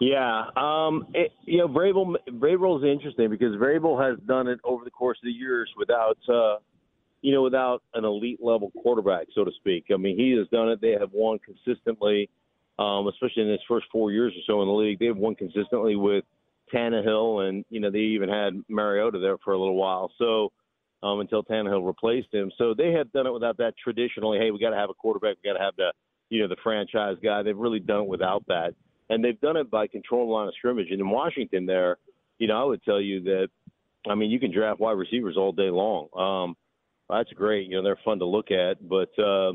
Yeah, 0.00 0.46
um, 0.56 1.06
it, 1.14 1.32
you 1.44 1.58
know, 1.58 1.68
Vrabel 1.68 2.16
Vrabel 2.28 2.78
is 2.78 2.84
interesting 2.84 3.30
because 3.30 3.54
Vrabel 3.54 4.02
has 4.02 4.18
done 4.26 4.48
it 4.48 4.60
over 4.64 4.84
the 4.84 4.90
course 4.90 5.18
of 5.22 5.26
the 5.26 5.32
years 5.32 5.70
without, 5.78 6.18
uh, 6.28 6.56
you 7.22 7.32
know, 7.32 7.42
without 7.42 7.82
an 7.94 8.04
elite 8.04 8.40
level 8.42 8.72
quarterback, 8.82 9.28
so 9.34 9.44
to 9.44 9.52
speak. 9.52 9.86
I 9.92 9.96
mean, 9.96 10.16
he 10.18 10.32
has 10.32 10.48
done 10.48 10.68
it. 10.68 10.80
They 10.80 10.92
have 10.98 11.10
won 11.12 11.38
consistently 11.38 12.28
um, 12.78 13.06
especially 13.08 13.42
in 13.42 13.50
his 13.50 13.60
first 13.68 13.86
four 13.92 14.10
years 14.10 14.32
or 14.32 14.42
so 14.46 14.62
in 14.62 14.68
the 14.68 14.74
league. 14.74 14.98
They've 14.98 15.16
won 15.16 15.34
consistently 15.34 15.96
with 15.96 16.24
Tannehill, 16.72 17.48
and 17.48 17.64
you 17.70 17.80
know 17.80 17.90
they 17.90 17.98
even 17.98 18.28
had 18.28 18.62
Mariota 18.68 19.18
there 19.18 19.38
for 19.38 19.52
a 19.52 19.58
little 19.58 19.76
while. 19.76 20.10
So 20.18 20.52
um, 21.02 21.20
until 21.20 21.42
Tannehill 21.42 21.86
replaced 21.86 22.32
him, 22.32 22.50
so 22.58 22.74
they 22.74 22.92
have 22.92 23.12
done 23.12 23.26
it 23.26 23.32
without 23.32 23.58
that 23.58 23.74
traditionally. 23.82 24.38
Hey, 24.38 24.50
we 24.50 24.58
got 24.58 24.70
to 24.70 24.76
have 24.76 24.90
a 24.90 24.94
quarterback. 24.94 25.36
We 25.42 25.50
got 25.50 25.58
to 25.58 25.64
have 25.64 25.76
the 25.76 25.92
you 26.30 26.42
know 26.42 26.48
the 26.48 26.56
franchise 26.62 27.16
guy. 27.22 27.42
They've 27.42 27.56
really 27.56 27.80
done 27.80 28.02
it 28.02 28.08
without 28.08 28.44
that, 28.48 28.74
and 29.10 29.24
they've 29.24 29.40
done 29.40 29.56
it 29.56 29.70
by 29.70 29.86
controlling 29.86 30.30
line 30.30 30.48
of 30.48 30.54
scrimmage. 30.56 30.90
And 30.90 31.00
in 31.00 31.08
Washington, 31.08 31.66
there, 31.66 31.98
you 32.38 32.48
know, 32.48 32.60
I 32.60 32.64
would 32.64 32.82
tell 32.82 33.00
you 33.00 33.22
that. 33.24 33.48
I 34.06 34.14
mean, 34.14 34.30
you 34.30 34.38
can 34.38 34.52
draft 34.52 34.80
wide 34.80 34.98
receivers 34.98 35.38
all 35.38 35.52
day 35.52 35.70
long. 35.70 36.08
Um, 36.14 36.56
that's 37.08 37.32
great. 37.32 37.70
You 37.70 37.76
know, 37.76 37.82
they're 37.82 37.98
fun 38.04 38.18
to 38.18 38.26
look 38.26 38.50
at, 38.50 38.86
but 38.86 39.18
uh, 39.18 39.52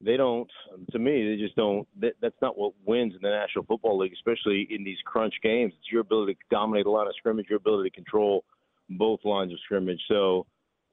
they 0.00 0.16
don't. 0.16 0.50
To 0.92 0.98
me, 0.98 1.30
they 1.30 1.42
just 1.42 1.56
don't. 1.56 1.86
That, 2.00 2.14
that's 2.20 2.36
not 2.42 2.58
what 2.58 2.72
wins 2.84 3.14
in 3.14 3.20
the 3.22 3.30
National 3.30 3.64
Football 3.64 3.98
League, 3.98 4.12
especially 4.12 4.66
in 4.70 4.84
these 4.84 4.98
crunch 5.04 5.34
games. 5.42 5.72
It's 5.78 5.90
your 5.90 6.02
ability 6.02 6.34
to 6.34 6.40
dominate 6.50 6.86
a 6.86 6.90
line 6.90 7.06
of 7.06 7.14
scrimmage, 7.16 7.46
your 7.48 7.58
ability 7.58 7.90
to 7.90 7.96
control 7.96 8.44
both 8.90 9.20
lines 9.24 9.52
of 9.52 9.58
scrimmage. 9.64 10.00
So, 10.08 10.46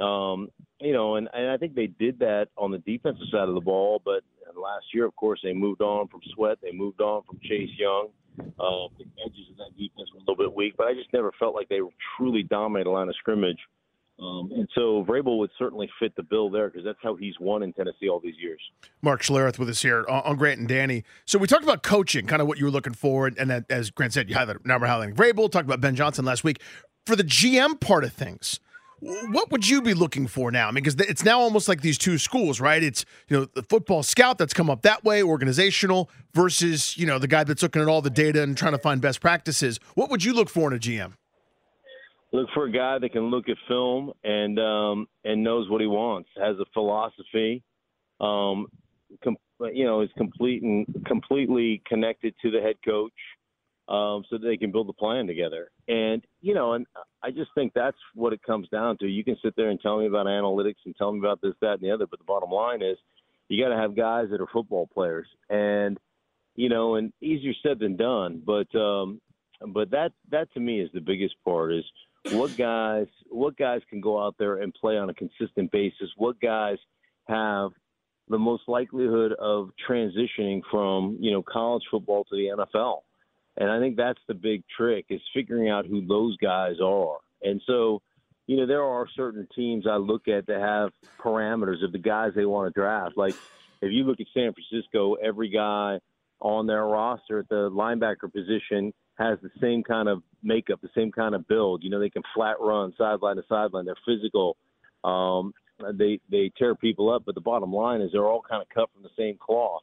um, 0.03 0.49
you 0.79 0.93
know, 0.93 1.15
and, 1.15 1.29
and 1.33 1.49
I 1.49 1.57
think 1.57 1.75
they 1.75 1.87
did 1.87 2.19
that 2.19 2.47
on 2.57 2.71
the 2.71 2.79
defensive 2.79 3.27
side 3.31 3.49
of 3.49 3.55
the 3.55 3.61
ball. 3.61 4.01
But 4.03 4.23
last 4.55 4.85
year, 4.93 5.05
of 5.05 5.15
course, 5.15 5.39
they 5.43 5.53
moved 5.53 5.81
on 5.81 6.07
from 6.07 6.21
Sweat, 6.33 6.59
they 6.61 6.71
moved 6.71 7.01
on 7.01 7.23
from 7.23 7.39
Chase 7.43 7.69
Young. 7.77 8.09
Uh, 8.39 8.89
the 8.97 9.05
edges 9.23 9.49
of 9.51 9.57
that 9.57 9.77
defense 9.77 10.09
were 10.11 10.17
a 10.17 10.21
little 10.21 10.35
bit 10.35 10.55
weak, 10.55 10.73
but 10.75 10.87
I 10.87 10.93
just 10.93 11.13
never 11.13 11.31
felt 11.37 11.53
like 11.53 11.69
they 11.69 11.79
truly 12.17 12.41
dominated 12.41 12.89
a 12.89 12.91
line 12.91 13.09
of 13.09 13.15
scrimmage 13.15 13.59
um, 14.19 14.51
and 14.55 14.69
so 14.75 15.03
Vrabel 15.07 15.39
would 15.39 15.49
certainly 15.57 15.89
fit 15.99 16.15
the 16.15 16.23
bill 16.23 16.49
there 16.49 16.69
because 16.69 16.85
that's 16.85 16.99
how 17.01 17.15
he's 17.15 17.33
won 17.39 17.63
in 17.63 17.73
Tennessee 17.73 18.09
all 18.09 18.19
these 18.19 18.35
years. 18.39 18.61
Mark 19.01 19.23
Schlereth 19.23 19.57
with 19.57 19.69
us 19.69 19.81
here 19.81 20.05
on 20.07 20.35
Grant 20.37 20.59
and 20.59 20.67
Danny. 20.67 21.03
So 21.25 21.39
we 21.39 21.47
talked 21.47 21.63
about 21.63 21.81
coaching, 21.81 22.27
kind 22.27 22.41
of 22.41 22.47
what 22.47 22.59
you 22.59 22.65
were 22.65 22.71
looking 22.71 22.93
for, 22.93 23.27
and 23.27 23.65
as 23.69 23.89
Grant 23.89 24.13
said, 24.13 24.29
you 24.29 24.35
have 24.35 24.47
highlighted 24.47 24.65
number 24.65 24.87
highlighting 24.87 25.15
Vrabel. 25.15 25.51
Talked 25.51 25.65
about 25.65 25.81
Ben 25.81 25.95
Johnson 25.95 26.25
last 26.25 26.43
week. 26.43 26.61
For 27.05 27.15
the 27.15 27.23
GM 27.23 27.81
part 27.81 28.03
of 28.03 28.13
things, 28.13 28.59
what 29.01 29.51
would 29.51 29.67
you 29.67 29.81
be 29.81 29.93
looking 29.93 30.27
for 30.27 30.51
now? 30.51 30.67
I 30.67 30.71
mean, 30.71 30.83
because 30.83 30.95
it's 30.95 31.25
now 31.25 31.39
almost 31.39 31.67
like 31.67 31.81
these 31.81 31.97
two 31.97 32.17
schools, 32.17 32.61
right? 32.61 32.81
It's 32.81 33.05
you 33.27 33.37
know 33.37 33.45
the 33.45 33.63
football 33.63 34.03
scout 34.03 34.37
that's 34.37 34.53
come 34.53 34.69
up 34.69 34.83
that 34.83 35.03
way, 35.03 35.23
organizational, 35.23 36.09
versus 36.33 36.97
you 36.97 37.05
know 37.05 37.19
the 37.19 37.27
guy 37.27 37.43
that's 37.43 37.63
looking 37.63 37.81
at 37.81 37.87
all 37.87 38.01
the 38.01 38.09
data 38.09 38.43
and 38.43 38.55
trying 38.55 38.73
to 38.73 38.77
find 38.77 39.01
best 39.01 39.21
practices. 39.21 39.79
What 39.95 40.09
would 40.11 40.23
you 40.23 40.33
look 40.33 40.49
for 40.49 40.71
in 40.71 40.77
a 40.77 40.79
GM? 40.79 41.13
Look 42.33 42.49
for 42.53 42.65
a 42.65 42.71
guy 42.71 42.97
that 42.99 43.11
can 43.13 43.29
look 43.29 43.47
at 43.47 43.55
film 43.67 44.11
and 44.23 44.59
um, 44.59 45.07
and 45.23 45.43
knows 45.43 45.69
what 45.69 45.79
he 45.79 45.87
wants, 45.87 46.29
has 46.35 46.57
a 46.59 46.65
philosophy, 46.73 47.63
um, 48.19 48.67
com- 49.23 49.37
you 49.71 49.85
know, 49.85 50.01
is 50.01 50.09
complete 50.17 50.63
and 50.63 50.85
completely 51.05 51.81
connected 51.87 52.33
to 52.41 52.51
the 52.51 52.59
head 52.59 52.75
coach, 52.83 53.13
um, 53.87 54.25
so 54.29 54.37
that 54.37 54.45
they 54.45 54.57
can 54.57 54.71
build 54.71 54.89
the 54.89 54.93
plan 54.93 55.27
together. 55.27 55.69
And 55.87 56.25
you 56.41 56.55
know, 56.55 56.73
and 56.73 56.87
I 57.21 57.29
just 57.29 57.51
think 57.55 57.71
that's 57.73 57.97
what 58.15 58.33
it 58.33 58.41
comes 58.43 58.67
down 58.69 58.97
to. 58.97 59.07
You 59.07 59.23
can 59.23 59.37
sit 59.43 59.55
there 59.55 59.69
and 59.69 59.79
tell 59.79 59.99
me 59.99 60.07
about 60.07 60.25
analytics 60.25 60.83
and 60.85 60.95
tell 60.97 61.13
me 61.13 61.19
about 61.19 61.39
this, 61.41 61.53
that, 61.61 61.73
and 61.73 61.81
the 61.81 61.91
other, 61.91 62.07
but 62.07 62.19
the 62.19 62.25
bottom 62.25 62.49
line 62.49 62.81
is, 62.81 62.97
you 63.47 63.63
got 63.63 63.69
to 63.69 63.79
have 63.79 63.95
guys 63.95 64.27
that 64.31 64.41
are 64.41 64.47
football 64.51 64.89
players, 64.91 65.27
and 65.49 65.99
you 66.55 66.69
know, 66.69 66.95
and 66.95 67.13
easier 67.21 67.53
said 67.61 67.79
than 67.79 67.95
done, 67.95 68.41
but 68.43 68.73
um, 68.75 69.21
but 69.67 69.91
that 69.91 70.13
that 70.31 70.51
to 70.53 70.59
me 70.59 70.81
is 70.81 70.89
the 70.93 70.99
biggest 70.99 71.35
part 71.45 71.71
is 71.73 71.83
what 72.31 72.55
guys 72.57 73.07
what 73.29 73.57
guys 73.57 73.81
can 73.89 74.01
go 74.01 74.23
out 74.23 74.35
there 74.37 74.61
and 74.61 74.73
play 74.73 74.97
on 74.97 75.09
a 75.09 75.13
consistent 75.13 75.71
basis? 75.71 76.09
What 76.17 76.39
guys 76.39 76.77
have 77.27 77.71
the 78.29 78.39
most 78.39 78.63
likelihood 78.67 79.33
of 79.33 79.69
transitioning 79.89 80.61
from 80.71 81.17
you 81.19 81.31
know 81.31 81.43
college 81.43 81.83
football 81.91 82.23
to 82.25 82.35
the 82.35 82.65
NFL 82.65 83.01
and 83.57 83.69
I 83.69 83.79
think 83.79 83.97
that's 83.97 84.19
the 84.27 84.33
big 84.33 84.63
trick 84.75 85.05
is 85.09 85.21
figuring 85.33 85.69
out 85.69 85.85
who 85.85 86.05
those 86.05 86.37
guys 86.37 86.75
are. 86.83 87.17
And 87.41 87.61
so 87.67 88.01
you 88.47 88.57
know 88.57 88.65
there 88.65 88.83
are 88.83 89.07
certain 89.15 89.47
teams 89.55 89.85
I 89.87 89.97
look 89.97 90.27
at 90.27 90.47
that 90.47 90.59
have 90.59 90.91
parameters 91.19 91.83
of 91.83 91.91
the 91.91 91.99
guys 91.99 92.31
they 92.35 92.45
want 92.45 92.73
to 92.73 92.79
draft. 92.79 93.17
Like 93.17 93.35
if 93.81 93.91
you 93.91 94.03
look 94.03 94.19
at 94.19 94.27
San 94.33 94.53
Francisco 94.53 95.15
every 95.15 95.49
guy 95.49 95.99
on 96.39 96.67
their 96.67 96.85
roster 96.85 97.39
at 97.39 97.49
the 97.49 97.69
linebacker 97.69 98.31
position 98.31 98.93
has 99.15 99.37
the 99.41 99.49
same 99.61 99.83
kind 99.83 100.09
of 100.09 100.23
makeup, 100.41 100.81
the 100.81 100.89
same 100.95 101.11
kind 101.11 101.35
of 101.35 101.47
build. 101.47 101.83
You 101.83 101.89
know, 101.89 101.99
they 101.99 102.09
can 102.09 102.23
flat 102.35 102.57
run 102.59 102.93
sideline 102.97 103.35
to 103.35 103.43
sideline. 103.47 103.85
They're 103.85 103.95
physical. 104.05 104.57
Um, 105.03 105.53
they 105.93 106.19
they 106.29 106.51
tear 106.57 106.75
people 106.75 107.13
up, 107.13 107.23
but 107.25 107.35
the 107.35 107.41
bottom 107.41 107.73
line 107.73 108.01
is 108.01 108.11
they're 108.11 108.27
all 108.27 108.43
kind 108.47 108.61
of 108.61 108.69
cut 108.69 108.89
from 108.93 109.03
the 109.03 109.09
same 109.17 109.37
cloth, 109.39 109.81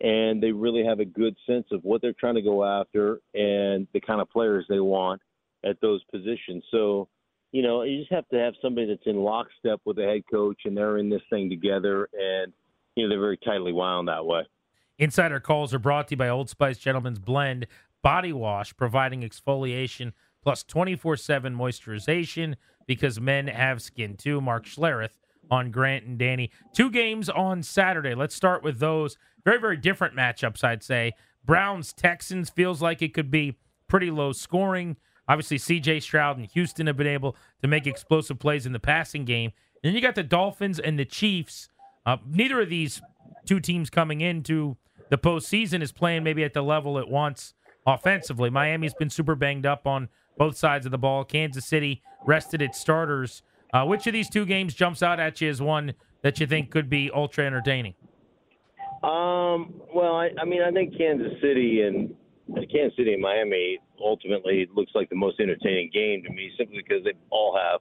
and 0.00 0.42
they 0.42 0.52
really 0.52 0.84
have 0.84 1.00
a 1.00 1.04
good 1.04 1.36
sense 1.46 1.66
of 1.72 1.82
what 1.84 2.02
they're 2.02 2.14
trying 2.14 2.34
to 2.34 2.42
go 2.42 2.64
after 2.64 3.20
and 3.34 3.86
the 3.92 4.00
kind 4.00 4.20
of 4.20 4.30
players 4.30 4.64
they 4.68 4.80
want 4.80 5.20
at 5.64 5.80
those 5.80 6.02
positions. 6.10 6.64
So, 6.70 7.08
you 7.52 7.62
know, 7.62 7.82
you 7.82 8.00
just 8.00 8.12
have 8.12 8.28
to 8.28 8.38
have 8.38 8.54
somebody 8.60 8.88
that's 8.88 9.06
in 9.06 9.16
lockstep 9.16 9.80
with 9.84 9.96
the 9.96 10.04
head 10.04 10.22
coach, 10.30 10.62
and 10.64 10.76
they're 10.76 10.98
in 10.98 11.08
this 11.08 11.22
thing 11.30 11.48
together, 11.48 12.08
and 12.12 12.52
you 12.94 13.04
know 13.04 13.08
they're 13.08 13.20
very 13.20 13.38
tightly 13.38 13.72
wound 13.72 14.08
that 14.08 14.24
way. 14.24 14.42
Insider 14.98 15.40
calls 15.40 15.74
are 15.74 15.78
brought 15.78 16.08
to 16.08 16.12
you 16.12 16.16
by 16.16 16.28
Old 16.28 16.48
Spice 16.48 16.78
Gentleman's 16.78 17.18
Blend 17.18 17.66
body 18.06 18.32
wash, 18.32 18.72
providing 18.76 19.22
exfoliation 19.22 20.12
plus 20.40 20.62
24 20.62 21.16
7 21.16 21.56
moisturization 21.56 22.54
because 22.86 23.20
men 23.20 23.48
have 23.48 23.82
skin 23.82 24.16
too. 24.16 24.40
Mark 24.40 24.64
Schlereth 24.64 25.18
on 25.50 25.72
Grant 25.72 26.04
and 26.04 26.16
Danny. 26.16 26.52
Two 26.72 26.88
games 26.88 27.28
on 27.28 27.64
Saturday. 27.64 28.14
Let's 28.14 28.36
start 28.36 28.62
with 28.62 28.78
those. 28.78 29.16
Very, 29.44 29.58
very 29.58 29.76
different 29.76 30.14
matchups, 30.14 30.62
I'd 30.62 30.84
say. 30.84 31.14
Browns 31.44 31.92
Texans 31.92 32.48
feels 32.48 32.80
like 32.80 33.02
it 33.02 33.12
could 33.12 33.28
be 33.28 33.58
pretty 33.88 34.12
low 34.12 34.30
scoring. 34.30 34.98
Obviously, 35.26 35.58
CJ 35.58 36.00
Stroud 36.00 36.36
and 36.36 36.46
Houston 36.46 36.86
have 36.86 36.96
been 36.96 37.08
able 37.08 37.34
to 37.60 37.66
make 37.66 37.88
explosive 37.88 38.38
plays 38.38 38.66
in 38.66 38.72
the 38.72 38.78
passing 38.78 39.24
game. 39.24 39.50
And 39.82 39.90
then 39.90 39.94
you 39.96 40.00
got 40.00 40.14
the 40.14 40.22
Dolphins 40.22 40.78
and 40.78 40.96
the 40.96 41.04
Chiefs. 41.04 41.66
Uh, 42.06 42.18
neither 42.24 42.60
of 42.60 42.70
these 42.70 43.02
two 43.46 43.58
teams 43.58 43.90
coming 43.90 44.20
into 44.20 44.76
the 45.10 45.18
postseason 45.18 45.82
is 45.82 45.90
playing 45.90 46.22
maybe 46.22 46.44
at 46.44 46.54
the 46.54 46.62
level 46.62 46.98
it 46.98 47.08
wants 47.08 47.52
offensively. 47.86 48.50
Miami's 48.50 48.94
been 48.94 49.10
super 49.10 49.34
banged 49.34 49.66
up 49.66 49.86
on 49.86 50.08
both 50.36 50.56
sides 50.56 50.86
of 50.86 50.92
the 50.92 50.98
ball. 50.98 51.24
Kansas 51.24 51.66
City 51.66 52.02
rested 52.24 52.60
its 52.60 52.78
starters. 52.78 53.42
Uh, 53.72 53.84
which 53.84 54.06
of 54.06 54.12
these 54.12 54.28
two 54.28 54.44
games 54.44 54.74
jumps 54.74 55.02
out 55.02 55.20
at 55.20 55.40
you 55.40 55.48
as 55.48 55.60
one 55.60 55.94
that 56.22 56.40
you 56.40 56.46
think 56.46 56.70
could 56.70 56.88
be 56.88 57.10
ultra 57.14 57.44
entertaining? 57.44 57.94
Um, 59.02 59.80
well, 59.94 60.16
I, 60.16 60.30
I 60.40 60.44
mean, 60.44 60.62
I 60.62 60.70
think 60.70 60.96
Kansas 60.96 61.32
City 61.40 61.82
and 61.82 62.14
Kansas 62.70 62.96
City 62.96 63.12
and 63.12 63.22
Miami 63.22 63.78
ultimately 64.00 64.68
looks 64.74 64.92
like 64.94 65.08
the 65.10 65.16
most 65.16 65.40
entertaining 65.40 65.90
game 65.92 66.22
to 66.22 66.30
me, 66.30 66.50
simply 66.56 66.78
because 66.78 67.04
they 67.04 67.12
all 67.30 67.58
have, 67.60 67.80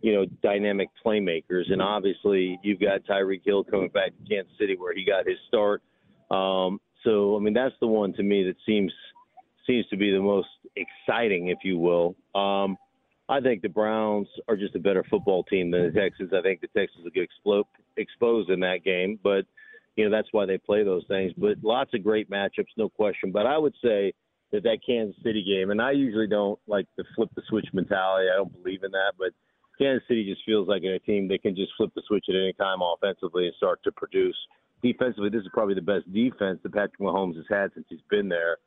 you 0.00 0.14
know, 0.14 0.26
dynamic 0.42 0.88
playmakers, 1.04 1.70
and 1.70 1.82
obviously 1.82 2.58
you've 2.62 2.80
got 2.80 3.02
Tyreek 3.04 3.42
Hill 3.44 3.64
coming 3.64 3.88
back 3.88 4.12
to 4.16 4.34
Kansas 4.34 4.52
City 4.58 4.76
where 4.76 4.94
he 4.94 5.04
got 5.04 5.26
his 5.26 5.36
start. 5.48 5.82
Um, 6.30 6.80
so, 7.04 7.36
I 7.36 7.40
mean, 7.40 7.54
that's 7.54 7.74
the 7.80 7.86
one 7.86 8.12
to 8.14 8.22
me 8.22 8.44
that 8.44 8.56
seems 8.64 8.92
seems 9.66 9.86
to 9.88 9.96
be 9.96 10.10
the 10.12 10.20
most 10.20 10.48
exciting, 10.76 11.48
if 11.48 11.58
you 11.62 11.78
will. 11.78 12.14
Um, 12.34 12.76
I 13.28 13.40
think 13.40 13.62
the 13.62 13.68
Browns 13.68 14.28
are 14.48 14.56
just 14.56 14.76
a 14.76 14.78
better 14.78 15.04
football 15.10 15.42
team 15.44 15.70
than 15.70 15.92
the 15.92 16.00
Texans. 16.00 16.32
I 16.32 16.42
think 16.42 16.60
the 16.60 16.68
Texans 16.68 17.04
will 17.04 17.10
get 17.10 17.24
explode, 17.24 17.66
exposed 17.96 18.50
in 18.50 18.60
that 18.60 18.84
game, 18.84 19.18
but 19.22 19.44
you 19.96 20.04
know 20.04 20.16
that's 20.16 20.28
why 20.32 20.46
they 20.46 20.58
play 20.58 20.84
those 20.84 21.04
things. 21.08 21.32
But 21.36 21.56
lots 21.62 21.92
of 21.94 22.04
great 22.04 22.30
matchups, 22.30 22.76
no 22.76 22.88
question. 22.88 23.32
But 23.32 23.46
I 23.46 23.58
would 23.58 23.74
say 23.82 24.12
that 24.52 24.62
that 24.62 24.78
Kansas 24.86 25.16
City 25.24 25.42
game, 25.42 25.70
and 25.70 25.82
I 25.82 25.90
usually 25.90 26.28
don't 26.28 26.58
like 26.68 26.86
the 26.96 27.04
flip 27.16 27.30
the 27.34 27.42
switch 27.48 27.66
mentality. 27.72 28.28
I 28.32 28.36
don't 28.36 28.62
believe 28.62 28.84
in 28.84 28.92
that, 28.92 29.14
but 29.18 29.30
Kansas 29.78 30.06
City 30.06 30.24
just 30.24 30.44
feels 30.46 30.68
like 30.68 30.84
a 30.84 30.98
team 31.00 31.26
that 31.28 31.42
can 31.42 31.56
just 31.56 31.72
flip 31.76 31.90
the 31.94 32.02
switch 32.06 32.26
at 32.28 32.34
any 32.34 32.52
time 32.52 32.78
offensively 32.80 33.46
and 33.46 33.54
start 33.56 33.80
to 33.84 33.92
produce. 33.92 34.36
Defensively, 34.82 35.30
this 35.30 35.42
is 35.42 35.50
probably 35.52 35.74
the 35.74 35.80
best 35.80 36.10
defense 36.12 36.60
that 36.62 36.72
Patrick 36.72 37.00
Mahomes 37.00 37.36
has 37.36 37.46
had 37.50 37.72
since 37.74 37.86
he's 37.88 37.98
been 38.08 38.28
there. 38.28 38.58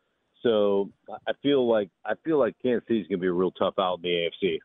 So 0.41 0.89
I 1.09 1.33
feel 1.41 1.67
like 1.67 1.89
I 2.05 2.13
feel 2.23 2.39
like 2.39 2.55
Kansas 2.61 2.87
City's 2.87 3.07
going 3.07 3.19
to 3.19 3.21
be 3.21 3.27
a 3.27 3.33
real 3.33 3.51
tough 3.51 3.75
out 3.79 3.99
in 3.99 4.01
the 4.03 4.29
AFC. 4.47 4.59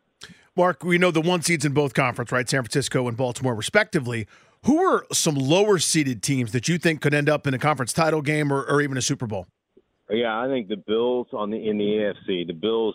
Mark, 0.56 0.84
we 0.84 0.98
know 0.98 1.10
the 1.10 1.20
one 1.20 1.42
seeds 1.42 1.64
in 1.64 1.72
both 1.72 1.94
conference, 1.94 2.30
right? 2.30 2.48
San 2.48 2.62
Francisco 2.62 3.08
and 3.08 3.16
Baltimore, 3.16 3.54
respectively. 3.54 4.28
Who 4.64 4.78
are 4.78 5.04
some 5.12 5.34
lower 5.34 5.78
seeded 5.78 6.22
teams 6.22 6.52
that 6.52 6.68
you 6.68 6.78
think 6.78 7.00
could 7.00 7.12
end 7.12 7.28
up 7.28 7.46
in 7.46 7.54
a 7.54 7.58
conference 7.58 7.92
title 7.92 8.22
game 8.22 8.52
or, 8.52 8.62
or 8.62 8.80
even 8.80 8.96
a 8.96 9.02
Super 9.02 9.26
Bowl? 9.26 9.46
Yeah, 10.08 10.40
I 10.40 10.46
think 10.46 10.68
the 10.68 10.76
Bills 10.76 11.26
on 11.32 11.50
the 11.50 11.68
in 11.68 11.76
the 11.76 11.84
AFC. 11.84 12.46
The 12.46 12.52
Bills, 12.52 12.94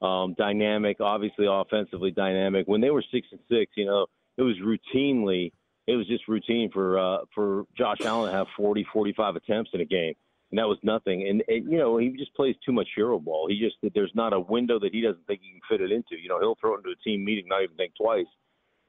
um, 0.00 0.34
dynamic, 0.38 1.00
obviously 1.00 1.46
offensively 1.48 2.10
dynamic. 2.10 2.66
When 2.66 2.80
they 2.80 2.90
were 2.90 3.04
six 3.12 3.28
and 3.32 3.40
six, 3.50 3.72
you 3.76 3.84
know, 3.84 4.06
it 4.38 4.42
was 4.42 4.56
routinely, 4.58 5.52
it 5.86 5.96
was 5.96 6.06
just 6.06 6.26
routine 6.26 6.70
for 6.72 6.98
uh, 6.98 7.18
for 7.34 7.64
Josh 7.76 8.00
Allen 8.04 8.30
to 8.30 8.36
have 8.36 8.46
40, 8.56 8.86
45 8.92 9.36
attempts 9.36 9.70
in 9.74 9.82
a 9.82 9.84
game 9.84 10.14
and 10.54 10.58
that 10.60 10.68
was 10.68 10.78
nothing. 10.84 11.26
And, 11.28 11.42
and 11.48 11.68
you 11.68 11.78
know, 11.78 11.98
he 11.98 12.10
just 12.10 12.32
plays 12.36 12.54
too 12.64 12.70
much 12.70 12.86
hero 12.94 13.18
ball. 13.18 13.48
He 13.48 13.58
just 13.58 13.74
there's 13.92 14.12
not 14.14 14.32
a 14.32 14.38
window 14.38 14.78
that 14.78 14.92
he 14.92 15.00
doesn't 15.00 15.26
think 15.26 15.40
he 15.42 15.50
can 15.50 15.60
fit 15.68 15.84
it 15.84 15.90
into. 15.90 16.14
You 16.22 16.28
know, 16.28 16.38
he'll 16.38 16.56
throw 16.60 16.74
it 16.74 16.78
into 16.78 16.90
a 16.90 17.02
team 17.02 17.24
meeting, 17.24 17.46
not 17.48 17.64
even 17.64 17.74
think 17.74 17.94
twice. 18.00 18.26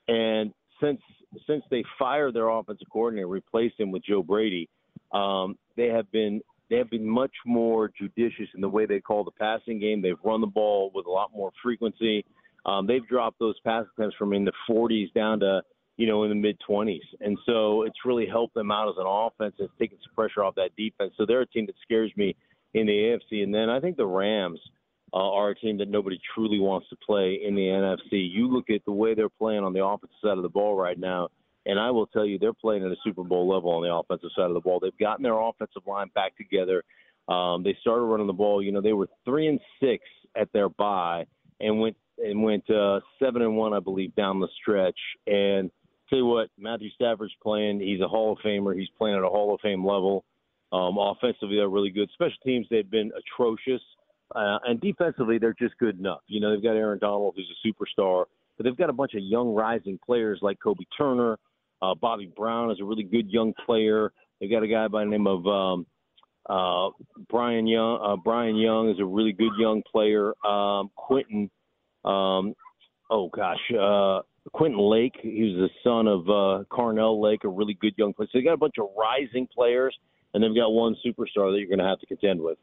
And 0.08 0.54
since 0.80 1.02
since 1.48 1.64
they 1.72 1.84
fired 1.98 2.36
their 2.36 2.50
offensive 2.50 2.86
coordinator, 2.94 3.28
replaced 3.28 3.80
him 3.80 3.92
with 3.92 4.04
Joe 4.06 4.22
Brady, 4.22 4.70
um, 5.12 5.58
they 5.76 5.88
have 5.88 6.12
been 6.12 6.40
they 6.70 6.78
have 6.78 6.92
been 6.92 7.10
much 7.10 7.34
more 7.48 7.92
judicious 7.98 8.50
in 8.54 8.62
the 8.62 8.70
way 8.70 8.86
they 8.86 9.00
call 9.00 9.24
the 9.24 9.32
passing 9.32 9.80
game. 9.80 10.04
They've 10.04 10.14
run 10.24 10.42
the 10.42 10.48
ball 10.48 10.92
with 10.94 11.08
a 11.08 11.12
lot 11.12 11.32
more 11.34 11.50
frequency. 11.64 12.26
Um, 12.68 12.86
they've 12.86 13.08
dropped 13.08 13.40
those 13.40 13.60
pass 13.62 13.86
attempts 13.98 14.18
from 14.18 14.34
in 14.34 14.46
the 14.46 14.54
40s 14.70 15.12
down 15.14 15.40
to 15.40 15.64
you 15.98 16.08
know, 16.08 16.24
in 16.24 16.30
the 16.30 16.36
mid 16.36 16.58
20s. 16.68 17.00
And 17.22 17.38
so 17.46 17.84
it's 17.84 18.06
really 18.06 18.28
helped 18.28 18.54
them 18.54 18.72
out 18.72 18.90
as 18.90 18.96
an 18.98 19.06
offense. 19.08 19.56
It's 19.60 19.74
taken 19.80 19.98
some 20.04 20.14
pressure 20.14 20.44
off 20.44 20.56
that 20.56 20.76
defense. 20.76 21.14
So 21.18 21.26
they're 21.26 21.42
a 21.42 21.48
team 21.48 21.66
that 21.68 21.76
scares 21.82 22.12
me 22.16 22.36
in 22.74 22.86
the 22.88 22.92
AFC. 22.92 23.44
And 23.44 23.54
then 23.54 23.70
I 23.70 23.80
think 23.80 23.98
the 23.98 24.06
Rams 24.06 24.60
uh, 25.14 25.18
are 25.18 25.52
a 25.52 25.56
team 25.56 25.78
that 25.78 25.90
nobody 25.90 26.20
truly 26.34 26.60
wants 26.60 26.90
to 26.90 26.98
play 26.98 27.40
in 27.46 27.56
the 27.56 27.62
NFC. 27.62 28.30
You 28.30 28.52
look 28.52 28.70
at 28.70 28.84
the 28.86 28.92
way 28.92 29.14
they're 29.14 29.30
playing 29.30 29.64
on 29.64 29.74
the 29.74 29.84
offensive 29.84 30.16
side 30.22 30.38
of 30.38 30.44
the 30.44 30.50
ball 30.50 30.76
right 30.76 31.00
now, 31.00 31.30
and 31.66 31.80
I 31.80 31.90
will 31.92 32.08
tell 32.08 32.26
you, 32.26 32.38
they're 32.38 32.54
playing 32.54 32.84
at 32.84 32.92
a 32.92 32.98
Super 33.04 33.24
Bowl 33.24 33.48
level 33.48 33.72
on 33.72 33.82
the 33.82 33.94
offensive 33.94 34.30
side 34.36 34.48
of 34.48 34.54
the 34.54 34.60
ball. 34.60 34.80
They've 34.80 34.98
gotten 34.98 35.24
their 35.24 35.40
offensive 35.40 35.82
line 35.88 36.12
back 36.14 36.36
together. 36.38 36.84
Um, 37.28 37.64
they 37.64 37.76
started 37.82 38.04
running 38.04 38.28
the 38.28 38.34
ball. 38.34 38.62
You 38.62 38.72
know, 38.72 38.82
they 38.82 38.94
were 38.94 39.10
three 39.24 39.48
and 39.48 39.60
six 39.82 40.04
at 40.36 40.52
their 40.54 40.70
bye 40.70 41.26
and 41.60 41.80
went 41.80 41.96
and 42.18 42.44
went 42.44 42.70
uh, 42.70 43.00
seven 43.20 43.42
and 43.42 43.58
one, 43.58 43.74
I 43.74 43.80
believe, 43.80 44.16
down 44.16 44.40
the 44.40 44.48
stretch. 44.62 45.00
And 45.28 45.72
tell 46.10 46.20
you 46.20 46.26
what, 46.26 46.50
Matthew 46.58 46.90
Stafford's 46.92 47.34
playing. 47.42 47.80
He's 47.80 48.02
a 48.02 48.08
Hall 48.08 48.34
of 48.34 48.40
Famer. 48.40 48.78
He's 48.78 48.90
playing 48.98 49.16
at 49.16 49.24
a 49.24 49.30
Hall 49.30 49.54
of 49.54 49.62
Fame 49.62 49.86
level. 49.86 50.24
Um, 50.72 50.98
offensively, 50.98 51.58
they're 51.58 51.70
really 51.70 51.90
good. 51.90 52.10
Special 52.14 52.38
teams, 52.44 52.68
they've 52.70 52.90
been 52.90 53.12
atrocious. 53.18 53.82
Uh, 54.36 54.58
and 54.66 54.82
defensively, 54.82 55.38
they're 55.38 55.56
just 55.58 55.78
good 55.78 56.00
enough. 56.00 56.22
You 56.28 56.40
know, 56.40 56.52
they've 56.52 56.64
got 56.64 56.76
Aaron 56.76 57.00
Donald, 57.00 57.36
who's 57.36 57.50
a 57.50 57.68
superstar, 57.68 58.26
but 58.58 58.64
they've 58.64 58.78
got 58.78 58.90
a 58.90 58.94
bunch 58.94 59.14
of 59.14 59.22
young 59.24 59.54
rising 59.54 60.00
players 60.06 60.40
like 60.42 60.58
Kobie 60.60 60.88
Turner. 60.98 61.38
Uh, 61.82 61.94
Bobby 61.94 62.32
Brown 62.36 62.72
is 62.72 62.80
a 62.82 62.84
really 62.84 63.04
good 63.04 63.30
young 63.30 63.54
player. 63.66 64.12
They've 64.40 64.50
got 64.50 64.64
a 64.64 64.68
guy 64.68 64.88
by 64.88 65.04
the 65.04 65.12
name 65.12 65.28
of 65.28 65.46
um, 65.46 65.86
uh, 66.50 66.90
Byron 67.32 67.68
Young. 67.68 68.00
Uh, 68.04 68.16
Byron 68.16 68.56
Young 68.56 68.90
is 68.90 69.00
a 69.00 69.06
really 69.06 69.34
good 69.34 69.54
young 69.58 69.84
player. 69.92 70.34
Um, 70.46 70.90
Quentin, 70.96 71.50
um, 72.04 72.54
oh 73.10 73.30
gosh, 73.30 73.60
uh, 73.80 74.22
Quentin 74.52 74.80
Lake. 74.80 75.16
He 75.22 75.44
was 75.44 75.70
the 75.70 75.70
son 75.84 76.08
of 76.08 76.22
uh, 76.30 76.64
Carnell 76.70 77.22
Lake, 77.22 77.44
a 77.44 77.50
really 77.50 77.74
good 77.74 77.94
young 77.98 78.14
player. 78.14 78.28
So 78.32 78.40
they 78.40 78.44
got 78.44 78.54
a 78.54 78.58
bunch 78.58 78.76
of 78.80 78.90
rising 78.98 79.48
players, 79.54 79.98
and 80.34 80.44
they've 80.44 80.56
got 80.56 80.70
one 80.70 80.96
superstar 81.06 81.52
that 81.52 81.58
you're 81.60 81.68
going 81.68 81.80
to 81.80 81.86
have 81.86 82.00
to 82.00 82.06
contend 82.06 82.42
with. 82.42 82.58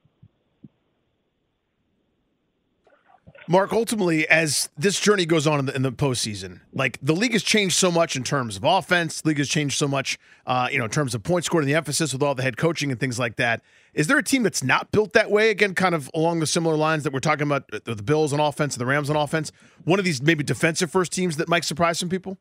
Mark, 3.49 3.73
ultimately, 3.73 4.27
as 4.29 4.71
this 4.79 5.01
journey 5.01 5.27
goes 5.27 5.47
on 5.49 5.59
in 5.59 5.67
the, 5.67 5.75
in 5.75 5.83
the 5.83 5.91
postseason, 5.91 6.61
like 6.73 6.99
the 7.03 7.13
league 7.13 7.33
has 7.33 7.43
changed 7.43 7.75
so 7.75 7.91
much 7.91 8.15
in 8.15 8.23
terms 8.23 8.57
of 8.57 8.65
offense. 8.65 9.21
The 9.21 9.29
league 9.29 9.39
has 9.39 9.49
changed 9.49 9.77
so 9.77 9.89
much, 9.89 10.17
uh, 10.47 10.69
you 10.71 10.79
know, 10.79 10.85
in 10.85 10.91
terms 10.91 11.15
of 11.15 11.23
point 11.25 11.45
scored 11.45 11.65
and 11.65 11.71
the 11.71 11.75
emphasis 11.75 12.13
with 12.13 12.23
all 12.23 12.37
the 12.37 12.43
head 12.43 12.57
coaching 12.57 12.93
and 12.93 13.01
things 13.01 13.19
like 13.19 13.37
that. 13.37 13.61
Is 13.95 14.07
there 14.07 14.17
a 14.17 14.23
team 14.23 14.43
that's 14.43 14.65
not 14.65 14.91
built 14.91 15.13
that 15.13 15.31
way? 15.31 15.51
Again, 15.51 15.75
kind 15.75 15.95
of 15.95 16.11
along 16.15 16.41
the 16.41 16.47
similar 16.47 16.77
lines 16.77 17.05
that 17.05 17.13
we're 17.13 17.21
talking 17.21 17.47
about 17.47 17.71
the 17.71 17.95
Bills 17.97 18.33
on 18.33 18.41
offense 18.41 18.75
and 18.75 18.81
the 18.81 18.87
Rams 18.87 19.11
on 19.11 19.17
offense. 19.17 19.53
One 19.85 19.99
of 19.99 20.05
these 20.05 20.23
maybe 20.23 20.43
defensive 20.43 20.91
first 20.91 21.13
teams 21.13 21.37
that 21.37 21.49
might 21.49 21.65
surprise 21.65 21.99
some 21.99 22.09
people. 22.09 22.39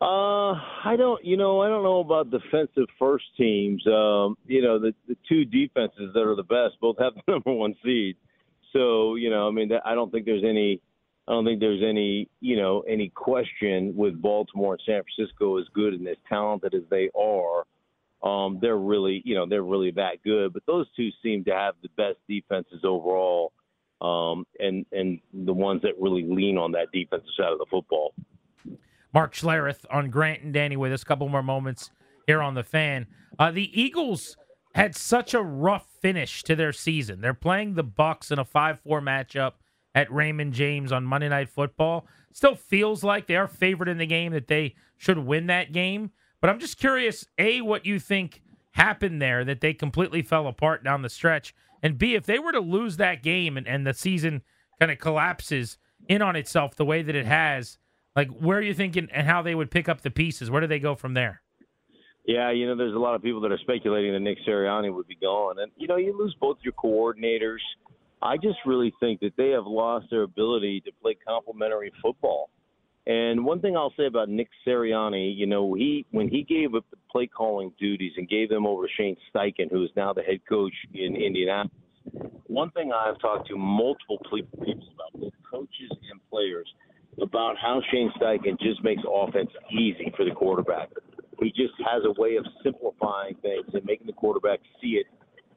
Uh, 0.00 0.52
I 0.84 0.96
don't, 0.96 1.22
you 1.22 1.36
know, 1.36 1.60
I 1.60 1.68
don't 1.68 1.82
know 1.82 2.00
about 2.00 2.30
defensive 2.30 2.86
first 2.98 3.26
teams. 3.36 3.86
Um, 3.86 4.38
you 4.46 4.62
know, 4.62 4.78
the 4.78 4.94
the 5.06 5.16
two 5.28 5.44
defenses 5.44 6.14
that 6.14 6.22
are 6.22 6.34
the 6.34 6.42
best 6.42 6.80
both 6.80 6.96
have 6.98 7.12
the 7.14 7.22
number 7.32 7.52
one 7.52 7.74
seed. 7.84 8.16
So 8.72 9.16
you 9.16 9.28
know, 9.28 9.46
I 9.46 9.50
mean, 9.50 9.70
I 9.84 9.94
don't 9.94 10.10
think 10.10 10.24
there's 10.24 10.44
any, 10.44 10.80
I 11.28 11.32
don't 11.32 11.44
think 11.44 11.60
there's 11.60 11.82
any, 11.86 12.30
you 12.40 12.56
know, 12.56 12.80
any 12.88 13.10
question 13.10 13.94
with 13.94 14.20
Baltimore 14.22 14.72
and 14.72 14.82
San 14.86 15.02
Francisco 15.02 15.58
as 15.58 15.66
good 15.74 15.92
and 15.92 16.08
as 16.08 16.16
talented 16.26 16.72
as 16.72 16.84
they 16.88 17.10
are. 17.14 17.66
Um, 18.22 18.58
they're 18.60 18.78
really, 18.78 19.22
you 19.24 19.34
know, 19.34 19.46
they're 19.46 19.62
really 19.62 19.90
that 19.92 20.22
good. 20.24 20.52
But 20.52 20.62
those 20.66 20.86
two 20.94 21.08
seem 21.22 21.44
to 21.44 21.52
have 21.52 21.74
the 21.82 21.88
best 21.96 22.18
defenses 22.28 22.80
overall, 22.84 23.52
um, 24.00 24.46
and 24.58 24.84
and 24.92 25.20
the 25.32 25.52
ones 25.52 25.82
that 25.82 25.98
really 25.98 26.22
lean 26.22 26.58
on 26.58 26.72
that 26.72 26.88
defensive 26.92 27.30
side 27.36 27.52
of 27.52 27.58
the 27.58 27.66
football. 27.70 28.14
Mark 29.12 29.34
Schlereth 29.34 29.84
on 29.90 30.10
Grant 30.10 30.42
and 30.42 30.52
Danny 30.52 30.76
with 30.76 30.92
us. 30.92 31.02
A 31.02 31.04
couple 31.04 31.28
more 31.28 31.42
moments 31.42 31.90
here 32.26 32.42
on 32.42 32.54
the 32.54 32.62
fan. 32.62 33.06
Uh, 33.38 33.50
the 33.50 33.80
Eagles 33.80 34.36
had 34.74 34.94
such 34.94 35.34
a 35.34 35.42
rough 35.42 35.86
finish 36.00 36.42
to 36.44 36.54
their 36.54 36.72
season. 36.72 37.20
They're 37.20 37.34
playing 37.34 37.74
the 37.74 37.84
Bucs 37.84 38.30
in 38.30 38.38
a 38.38 38.44
5-4 38.44 38.80
matchup 39.02 39.52
at 39.94 40.12
Raymond 40.12 40.52
James 40.52 40.92
on 40.92 41.04
Monday 41.04 41.28
Night 41.28 41.48
Football. 41.48 42.06
Still 42.32 42.54
feels 42.54 43.02
like 43.02 43.26
they 43.26 43.36
are 43.36 43.48
favored 43.48 43.88
in 43.88 43.98
the 43.98 44.06
game 44.06 44.32
that 44.32 44.46
they 44.46 44.76
should 44.96 45.18
win 45.18 45.48
that 45.48 45.72
game, 45.72 46.12
but 46.40 46.50
I'm 46.50 46.58
just 46.58 46.78
curious 46.78 47.26
a 47.38 47.60
what 47.60 47.86
you 47.86 47.98
think 47.98 48.42
happened 48.72 49.20
there 49.20 49.44
that 49.44 49.60
they 49.60 49.74
completely 49.74 50.22
fell 50.22 50.46
apart 50.46 50.84
down 50.84 51.02
the 51.02 51.08
stretch 51.08 51.54
and 51.82 51.98
b 51.98 52.14
if 52.14 52.24
they 52.24 52.38
were 52.38 52.52
to 52.52 52.60
lose 52.60 52.96
that 52.98 53.22
game 53.22 53.56
and, 53.56 53.66
and 53.66 53.86
the 53.86 53.94
season 53.94 54.42
kind 54.78 54.90
of 54.90 54.98
collapses 54.98 55.78
in 56.08 56.22
on 56.22 56.36
itself 56.36 56.74
the 56.74 56.84
way 56.84 57.02
that 57.02 57.14
it 57.14 57.26
has, 57.26 57.78
like 58.16 58.28
where 58.30 58.58
are 58.58 58.62
you 58.62 58.74
thinking 58.74 59.08
and 59.12 59.26
how 59.26 59.42
they 59.42 59.54
would 59.54 59.70
pick 59.70 59.88
up 59.88 60.00
the 60.00 60.10
pieces? 60.10 60.50
Where 60.50 60.60
do 60.60 60.66
they 60.66 60.78
go 60.78 60.94
from 60.94 61.14
there? 61.14 61.42
Yeah, 62.26 62.50
you 62.50 62.66
know, 62.66 62.76
there's 62.76 62.94
a 62.94 62.98
lot 62.98 63.14
of 63.14 63.22
people 63.22 63.40
that 63.42 63.52
are 63.52 63.58
speculating 63.58 64.12
that 64.12 64.20
Nick 64.20 64.38
Sirianni 64.46 64.94
would 64.94 65.08
be 65.08 65.16
gone, 65.16 65.58
and 65.58 65.72
you 65.76 65.88
know, 65.88 65.96
you 65.96 66.16
lose 66.16 66.34
both 66.40 66.58
your 66.62 66.74
coordinators. 66.74 67.58
I 68.22 68.36
just 68.36 68.58
really 68.66 68.92
think 69.00 69.20
that 69.20 69.32
they 69.36 69.48
have 69.50 69.66
lost 69.66 70.06
their 70.10 70.22
ability 70.22 70.82
to 70.82 70.92
play 71.00 71.16
complementary 71.26 71.90
football, 72.02 72.50
And 73.10 73.44
one 73.44 73.60
thing 73.60 73.76
I'll 73.76 73.92
say 73.96 74.06
about 74.06 74.28
Nick 74.28 74.46
Sirianni, 74.64 75.36
you 75.36 75.44
know, 75.44 75.74
he 75.74 76.06
when 76.12 76.28
he 76.28 76.44
gave 76.44 76.76
up 76.76 76.84
the 76.92 76.96
play 77.10 77.26
calling 77.26 77.72
duties 77.76 78.12
and 78.16 78.28
gave 78.28 78.48
them 78.48 78.64
over 78.64 78.86
to 78.86 78.92
Shane 78.96 79.16
Steichen, 79.34 79.68
who 79.68 79.82
is 79.82 79.90
now 79.96 80.12
the 80.12 80.22
head 80.22 80.38
coach 80.48 80.72
in 80.94 81.16
Indianapolis. 81.16 81.74
One 82.46 82.70
thing 82.70 82.92
I've 82.92 83.18
talked 83.18 83.48
to 83.48 83.56
multiple 83.56 84.18
people 84.32 84.60
about, 84.62 85.20
both 85.20 85.32
coaches 85.50 85.90
and 85.90 86.20
players, 86.30 86.72
about 87.20 87.56
how 87.60 87.82
Shane 87.90 88.12
Steichen 88.16 88.56
just 88.60 88.84
makes 88.84 89.02
offense 89.12 89.50
easy 89.72 90.12
for 90.16 90.24
the 90.24 90.30
quarterback. 90.30 90.90
He 91.40 91.50
just 91.50 91.74
has 91.78 92.04
a 92.04 92.12
way 92.20 92.36
of 92.36 92.46
simplifying 92.62 93.34
things 93.42 93.66
and 93.74 93.84
making 93.84 94.06
the 94.06 94.12
quarterback 94.12 94.60
see 94.80 95.00
it 95.02 95.06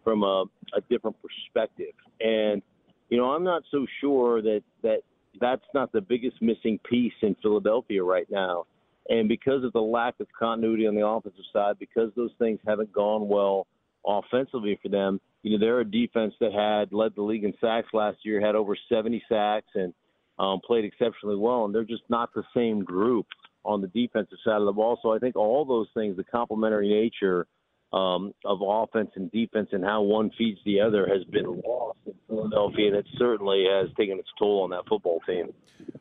from 0.04 0.24
a, 0.24 0.46
a 0.76 0.82
different 0.90 1.18
perspective. 1.22 1.94
And 2.20 2.64
you 3.10 3.18
know, 3.18 3.26
I'm 3.26 3.44
not 3.44 3.62
so 3.70 3.86
sure 4.02 4.42
that 4.42 4.64
that 4.82 5.02
that's 5.40 5.66
not 5.74 5.92
the 5.92 6.02
biggest 6.02 6.42
missing 6.42 6.80
piece 6.90 7.14
in 7.22 7.36
Philadelphia 7.42 8.04
right 8.04 8.30
now. 8.30 8.66
And 9.10 9.28
because 9.28 9.64
of 9.64 9.74
the 9.74 9.82
lack 9.82 10.20
of 10.20 10.28
continuity 10.38 10.88
on 10.88 10.96
the 10.96 11.06
offensive 11.06 11.44
side, 11.52 11.78
because 11.80 12.12
those 12.16 12.32
things 12.40 12.60
haven't 12.66 12.94
gone 12.94 13.28
well 13.28 13.68
offensively 14.06 14.80
for 14.82 14.90
them, 14.90 15.20
you 15.42 15.52
know, 15.52 15.60
they're 15.60 15.82
a 15.82 15.86
defense 15.86 16.34
that 16.40 16.54
had 16.54 16.94
led 16.94 17.14
the 17.16 17.22
league 17.22 17.44
in 17.44 17.54
sacks 17.60 17.90
last 17.94 18.20
year, 18.24 18.40
had 18.40 18.56
over 18.56 18.78
70 18.90 19.22
sacks, 19.28 19.68
and 19.76 19.94
um, 20.40 20.62
played 20.66 20.86
exceptionally 20.86 21.36
well. 21.36 21.66
And 21.66 21.76
they're 21.76 21.84
just 21.84 22.04
not 22.10 22.34
the 22.34 22.44
same 22.56 22.84
group 22.84 23.28
on 23.66 23.82
the 23.82 23.88
defensive 23.88 24.38
side 24.44 24.60
of 24.60 24.66
the 24.66 24.72
ball. 24.72 24.98
So 25.02 25.14
I 25.14 25.20
think 25.20 25.36
all 25.36 25.66
those 25.66 25.88
things, 25.94 26.16
the 26.16 26.24
complementary 26.24 26.90
nature 26.90 27.46
um, 27.94 28.34
of 28.44 28.60
offense 28.62 29.12
and 29.16 29.32
defense 29.32 29.70
and 29.72 29.84
how 29.84 30.02
one 30.02 30.32
feeds 30.38 30.60
the 30.66 30.82
other 30.82 31.08
has 31.08 31.24
been 31.26 31.62
lost 31.66 32.00
in 32.08 32.14
Philadelphia, 32.28 32.88
and 32.88 32.96
it 32.96 33.06
certainly 33.18 33.66
has 33.70 33.90
taken 33.96 34.18
its 34.18 34.30
toll 34.40 34.64
on 34.64 34.72
that 34.72 34.84
football 34.90 35.20
team. 35.28 35.54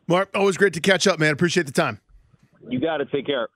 Mark, 0.08 0.30
always 0.34 0.56
great 0.56 0.72
to 0.72 0.80
catch 0.80 1.06
up, 1.06 1.20
man. 1.20 1.32
Appreciate 1.32 1.66
the 1.66 1.72
time. 1.72 2.00
You 2.68 2.80
got 2.80 2.98
to 2.98 3.04
take 3.06 3.26
care. 3.26 3.48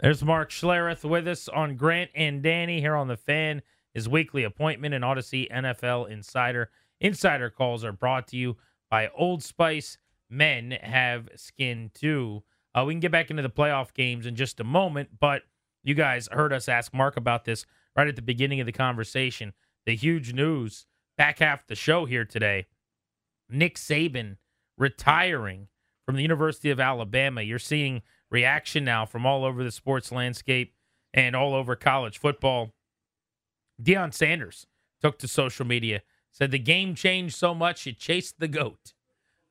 There's 0.00 0.22
Mark 0.22 0.50
Schlereth 0.50 1.08
with 1.08 1.26
us 1.26 1.48
on 1.48 1.76
Grant 1.76 2.10
and 2.14 2.42
Danny 2.42 2.80
here 2.80 2.94
on 2.94 3.08
the 3.08 3.16
Fan. 3.16 3.62
His 3.94 4.06
weekly 4.06 4.44
appointment 4.44 4.92
in 4.92 5.02
Odyssey 5.02 5.48
NFL 5.50 6.10
Insider. 6.10 6.70
Insider 7.00 7.48
calls 7.48 7.82
are 7.82 7.92
brought 7.92 8.28
to 8.28 8.36
you 8.36 8.58
by 8.90 9.08
Old 9.16 9.42
Spice. 9.42 9.96
Men 10.28 10.72
have 10.82 11.30
skin 11.36 11.90
too. 11.94 12.42
Uh, 12.74 12.84
we 12.84 12.92
can 12.92 13.00
get 13.00 13.12
back 13.12 13.30
into 13.30 13.42
the 13.42 13.48
playoff 13.48 13.94
games 13.94 14.26
in 14.26 14.36
just 14.36 14.60
a 14.60 14.64
moment, 14.64 15.08
but 15.18 15.42
you 15.86 15.94
guys 15.94 16.28
heard 16.32 16.52
us 16.52 16.68
ask 16.68 16.92
Mark 16.92 17.16
about 17.16 17.44
this 17.44 17.64
right 17.96 18.08
at 18.08 18.16
the 18.16 18.22
beginning 18.22 18.58
of 18.58 18.66
the 18.66 18.72
conversation. 18.72 19.52
The 19.86 19.94
huge 19.94 20.32
news 20.32 20.84
back 21.16 21.38
half 21.38 21.66
the 21.68 21.76
show 21.76 22.06
here 22.06 22.24
today. 22.24 22.66
Nick 23.48 23.76
Saban 23.76 24.36
retiring 24.76 25.68
from 26.04 26.16
the 26.16 26.22
University 26.22 26.70
of 26.70 26.80
Alabama. 26.80 27.42
You're 27.42 27.60
seeing 27.60 28.02
reaction 28.30 28.84
now 28.84 29.06
from 29.06 29.24
all 29.24 29.44
over 29.44 29.62
the 29.62 29.70
sports 29.70 30.10
landscape 30.10 30.74
and 31.14 31.36
all 31.36 31.54
over 31.54 31.76
college 31.76 32.18
football. 32.18 32.74
Deion 33.80 34.12
Sanders 34.12 34.66
took 35.00 35.20
to 35.20 35.28
social 35.28 35.64
media, 35.64 36.02
said 36.32 36.50
the 36.50 36.58
game 36.58 36.96
changed 36.96 37.36
so 37.36 37.54
much 37.54 37.86
it 37.86 37.98
chased 37.98 38.40
the 38.40 38.48
goat. 38.48 38.92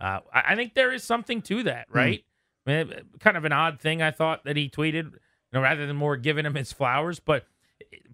Uh, 0.02 0.20
I 0.34 0.56
think 0.56 0.74
there 0.74 0.92
is 0.92 1.06
something 1.06 1.42
to 1.44 1.64
that, 1.64 1.88
hmm. 1.90 1.98
right? 1.98 2.26
Mm. 2.68 3.20
kind 3.20 3.38
of 3.38 3.46
an 3.46 3.54
odd 3.54 3.80
thing 3.80 4.02
I 4.02 4.12
thought 4.12 4.44
that 4.44 4.58
he 4.58 4.70
tweeted, 4.70 5.14
know, 5.56 5.62
rather 5.62 5.88
than 5.88 5.96
more 5.96 6.18
giving 6.18 6.46
him 6.46 6.56
his 6.56 6.72
flowers. 6.72 7.20
But 7.20 7.48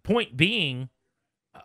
point 0.03 0.37
being, 0.37 0.89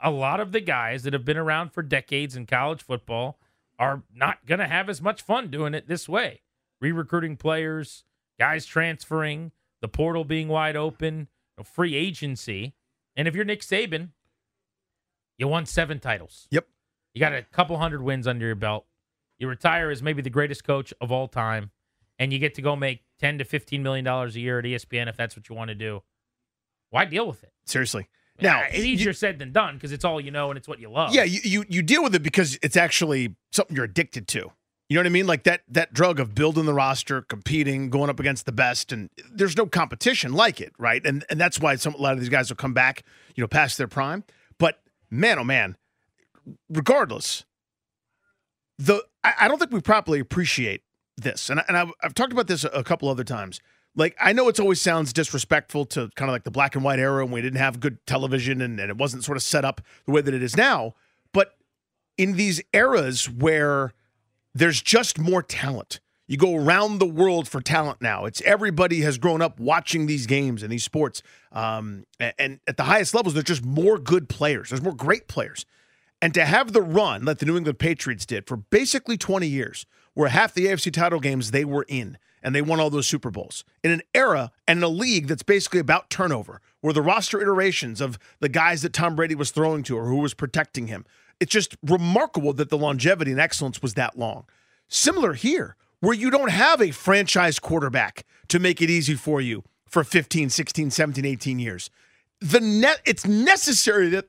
a 0.03 0.11
lot 0.11 0.41
of 0.41 0.53
the 0.53 0.61
guys 0.61 1.05
that 1.05 1.13
have 1.13 1.25
been 1.25 1.37
around 1.37 1.73
for 1.73 1.83
decades 1.83 2.37
in 2.37 2.47
college 2.47 2.83
football 2.83 3.39
are 3.79 4.03
not 4.15 4.47
going 4.47 4.59
to 4.59 4.67
have 4.67 4.89
as 4.89 5.01
much 5.01 5.23
fun 5.23 5.51
doing 5.51 5.75
it 5.75 5.89
this 5.89 6.09
way. 6.09 6.41
Re 6.81 6.93
recruiting 6.93 7.37
players, 7.37 8.05
guys 8.39 8.67
transferring, 8.67 9.53
the 9.81 9.89
portal 9.89 10.25
being 10.25 10.49
wide 10.49 10.77
open, 10.77 11.29
free 11.63 11.95
agency. 11.95 12.75
And 13.15 13.29
if 13.29 13.35
you're 13.35 13.45
Nick 13.45 13.61
Saban, 13.61 14.11
you 15.39 15.49
won 15.49 15.67
seven 15.67 16.01
titles. 16.01 16.49
Yep. 16.51 16.67
You 17.15 17.21
got 17.21 17.33
a 17.33 17.43
couple 17.43 17.79
hundred 17.79 18.03
wins 18.03 18.27
under 18.27 18.45
your 18.45 18.55
belt. 18.55 18.87
You 19.39 19.49
retire 19.49 19.91
as 19.91 20.03
maybe 20.03 20.23
the 20.23 20.31
greatest 20.31 20.65
coach 20.65 20.93
of 21.01 21.13
all 21.13 21.29
time, 21.29 21.71
and 22.19 22.33
you 22.33 22.39
get 22.39 22.55
to 22.55 22.63
go 22.63 22.77
make 22.77 23.03
ten 23.19 23.39
to 23.39 23.45
fifteen 23.45 23.83
million 23.83 24.05
dollars 24.05 24.37
a 24.37 24.41
year 24.41 24.59
at 24.59 24.65
ESPN 24.65 25.09
if 25.09 25.17
that's 25.17 25.37
what 25.37 25.49
you 25.49 25.55
want 25.55 25.69
to 25.69 25.75
do. 25.75 26.03
Why 26.91 27.05
deal 27.05 27.27
with 27.27 27.43
it? 27.43 27.53
Seriously. 27.67 28.09
Now, 28.41 28.65
it's 28.69 28.85
easier 28.85 29.09
you, 29.09 29.13
said 29.15 29.39
than 29.39 29.53
done 29.53 29.75
because 29.75 29.93
it's 29.93 30.05
all 30.05 30.21
you 30.21 30.31
know 30.31 30.51
and 30.51 30.59
it's 30.59 30.69
what 30.69 30.79
you 30.79 30.91
love. 30.91 31.15
Yeah, 31.15 31.25
you, 31.25 31.41
you 31.43 31.65
you 31.69 31.83
deal 31.83 32.03
with 32.03 32.15
it 32.15 32.23
because 32.23 32.59
it's 32.63 32.77
actually 32.77 33.35
something 33.53 33.75
you're 33.75 33.87
addicted 33.87 34.29
to. 34.29 34.53
You 34.89 34.95
know 34.95 35.01
what 35.01 35.07
I 35.07 35.11
mean? 35.11 35.27
Like 35.27 35.45
that 35.45 35.63
that 35.69 35.93
drug 35.93 36.21
of 36.21 36.35
building 36.35 36.65
the 36.65 36.75
roster, 36.75 37.23
competing, 37.23 37.91
going 37.91 38.11
up 38.11 38.21
against 38.21 38.47
the 38.47 38.53
best, 38.53 38.93
and 38.93 39.11
there's 39.33 39.57
no 39.57 39.67
competition 39.67 40.33
like 40.33 40.61
it, 40.61 40.73
right? 40.79 41.05
And 41.05 41.25
and 41.29 41.41
that's 41.41 41.59
why 41.59 41.77
some 41.77 41.95
a 41.95 41.99
lot 41.99 42.13
of 42.13 42.21
these 42.21 42.29
guys 42.29 42.51
will 42.51 42.57
come 42.57 42.75
back, 42.75 43.03
you 43.35 43.43
know, 43.43 43.49
past 43.49 43.79
their 43.79 43.89
prime. 43.89 44.23
But 44.59 44.81
man, 45.11 45.39
oh 45.39 45.45
man, 45.45 45.77
regardless, 46.69 47.45
the 48.79 49.03
I, 49.25 49.35
I 49.41 49.49
don't 49.49 49.59
think 49.59 49.73
we 49.73 49.81
properly 49.81 50.21
appreciate 50.21 50.83
this, 51.17 51.51
and 51.51 51.61
I, 51.61 51.65
and 51.69 51.77
I've, 51.77 51.93
I've 52.03 52.15
talked 52.15 52.33
about 52.33 52.47
this 52.47 52.65
a 52.65 52.85
couple 52.85 53.09
other 53.09 53.25
times. 53.25 53.61
Like 53.95 54.15
I 54.21 54.33
know 54.33 54.49
it 54.49 54.61
always 54.61 54.81
sounds 54.81 55.13
disrespectful 55.13 55.87
to 55.87 56.11
kind 56.17 56.29
of 56.29 56.35
like 56.35 56.45
the 56.45 56.51
black 56.51 56.75
and 56.75 56.85
white 56.85 56.99
era 56.99 57.25
when 57.25 57.33
we 57.33 57.41
didn't 57.41 57.59
have 57.59 57.81
good 57.81 58.05
television 58.07 58.61
and, 58.61 58.79
and 58.79 58.91
it 58.91 58.99
wasn't 58.99 59.25
sort 59.25 59.37
of 59.37 59.43
set 59.43 59.65
up 59.65 59.81
the 60.05 60.13
way 60.13 60.21
that 60.21 60.35
it 60.35 60.43
is 60.43 60.57
now, 60.57 60.95
but 61.33 61.57
in 62.19 62.37
these 62.37 62.63
eras 62.75 63.29
where 63.29 63.95
there's 64.55 64.81
just 64.81 65.19
more 65.19 65.43
talent. 65.43 66.01
You 66.29 66.37
go 66.37 66.57
around 66.57 66.99
the 66.99 67.07
world 67.07 67.47
for 67.47 67.61
talent 67.61 68.03
now. 68.03 68.25
It's 68.25 68.41
everybody 68.43 69.03
has 69.03 69.17
grown 69.17 69.41
up 69.41 69.61
watching 69.61 70.07
these 70.07 70.27
games 70.27 70.63
and 70.63 70.73
these 70.73 70.83
sports. 70.83 71.23
Um, 71.53 72.05
and, 72.19 72.35
and 72.39 72.61
at 72.67 72.77
the 72.77 72.83
highest 72.83 73.15
levels, 73.15 73.35
there's 73.35 73.45
just 73.45 73.65
more 73.65 73.97
good 73.97 74.29
players. 74.29 74.71
There's 74.71 74.83
more 74.83 74.95
great 74.95 75.29
players. 75.29 75.67
And 76.21 76.35
to 76.35 76.45
have 76.45 76.73
the 76.73 76.83
run 76.83 77.27
that 77.27 77.39
the 77.39 77.47
New 77.47 77.57
England 77.57 77.79
Patriots 77.79 78.27
did 78.27 78.47
for 78.47 78.57
basically 78.57 79.17
20 79.17 79.47
years, 79.47 79.87
where 80.17 80.31
half 80.31 80.55
the 80.55 80.65
AFC 80.65 80.91
title 80.91 81.21
games 81.21 81.51
they 81.51 81.63
were 81.65 81.85
in, 81.89 82.17
and 82.43 82.55
they 82.55 82.63
won 82.63 82.81
all 82.81 82.89
those 82.89 83.07
Super 83.07 83.31
Bowls 83.31 83.65
in 83.85 83.91
an 83.91 84.01
era 84.15 84.51
and 84.67 84.79
in 84.79 84.83
a 84.83 84.89
league 84.89 85.27
that's 85.27 85.43
basically 85.43 85.79
about 85.79 86.09
turnover, 86.09 86.63
where 86.81 86.95
the 86.95 87.03
roster 87.03 87.39
iterations 87.39 88.01
of 88.01 88.19
the 88.41 88.49
guys 88.49 88.81
that 88.81 88.95
Tom 88.95 89.15
Brady 89.15 89.35
was 89.35 89.51
throwing 89.51 89.83
to 89.83 89.99
or 89.99 90.07
who 90.07 90.17
was 90.17 90.33
protecting 90.33 90.87
him. 90.87 91.05
It's 91.39 91.53
just 91.53 91.77
remarkable 91.83 92.55
that 92.55 92.71
the 92.71 92.79
longevity 92.79 93.31
and 93.31 93.39
excellence 93.39 93.83
was 93.83 93.93
that 93.95 94.19
long. 94.19 94.47
Similar 94.89 95.35
here, 95.35 95.77
where 96.01 96.15
you 96.15 96.31
don't 96.31 96.51
have 96.51 96.81
a 96.81 96.93
franchise 96.93 97.59
quarterback 97.59 98.25
to 98.49 98.59
make 98.59 98.81
it 98.81 98.89
easy 98.89 99.17
for 99.17 99.43
you 99.43 99.65
for 99.85 100.03
15, 100.03 100.49
16, 100.49 100.91
17, 100.93 101.27
18 101.27 101.59
years. 101.59 101.91
The 102.41 102.61
net 102.61 103.03
it's 103.05 103.27
necessary 103.27 104.09
that 104.11 104.29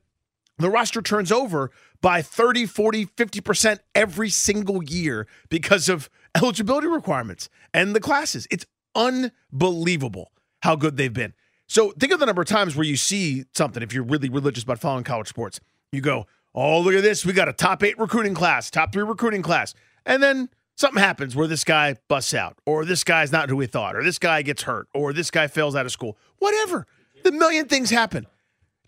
the 0.58 0.70
roster 0.70 1.02
turns 1.02 1.32
over 1.32 1.72
by 2.02 2.22
30, 2.22 2.65
40, 2.65 3.06
50% 3.06 3.80
every 3.96 4.30
single 4.30 4.84
year 4.84 5.28
because 5.50 5.89
of 5.89 6.10
eligibility 6.36 6.88
requirements 6.88 7.50
and 7.74 7.96
the 7.96 8.00
classes. 8.00 8.48
It's 8.50 8.65
unbelievable 8.96 10.32
how 10.62 10.76
good 10.76 10.98
they've 10.98 11.13
been. 11.13 11.34
So 11.67 11.91
think 11.91 12.13
of 12.13 12.20
the 12.20 12.26
number 12.26 12.41
of 12.41 12.48
times 12.48 12.76
where 12.76 12.86
you 12.86 12.96
see 12.96 13.46
something, 13.54 13.84
if 13.84 13.93
you're 13.93 14.04
really 14.04 14.30
religious 14.30 14.63
about 14.63 14.80
following 14.80 15.04
college 15.04 15.28
sports, 15.28 15.60
you 15.91 16.02
go, 16.02 16.26
oh, 16.56 16.80
look 16.80 16.93
at 16.93 17.04
this. 17.04 17.26
We 17.26 17.34
got 17.34 17.50
a 17.50 17.54
top 17.54 17.84
eight 17.84 17.98
recruiting 18.00 18.34
class, 18.34 18.72
top 18.72 18.93
three 18.93 19.04
recruiting 19.04 19.41
class. 19.41 19.74
And 20.06 20.24
then 20.24 20.50
something 20.76 21.02
happens 21.02 21.36
where 21.36 21.48
this 21.48 21.63
guy 21.63 21.98
busts 22.08 22.34
out, 22.34 22.58
or 22.65 22.86
this 22.86 23.04
guy's 23.04 23.32
not 23.32 23.50
who 23.50 23.58
we 23.58 23.67
thought, 23.67 23.96
or 23.96 24.04
this 24.04 24.17
guy 24.17 24.41
gets 24.41 24.63
hurt, 24.63 24.88
or 24.93 25.12
this 25.13 25.30
guy 25.30 25.48
fails 25.48 25.76
out 25.76 25.86
of 25.86 25.91
school. 25.91 26.17
Whatever. 26.39 26.88
The 27.24 27.32
million 27.32 27.67
things 27.67 27.89
happen. 27.89 28.26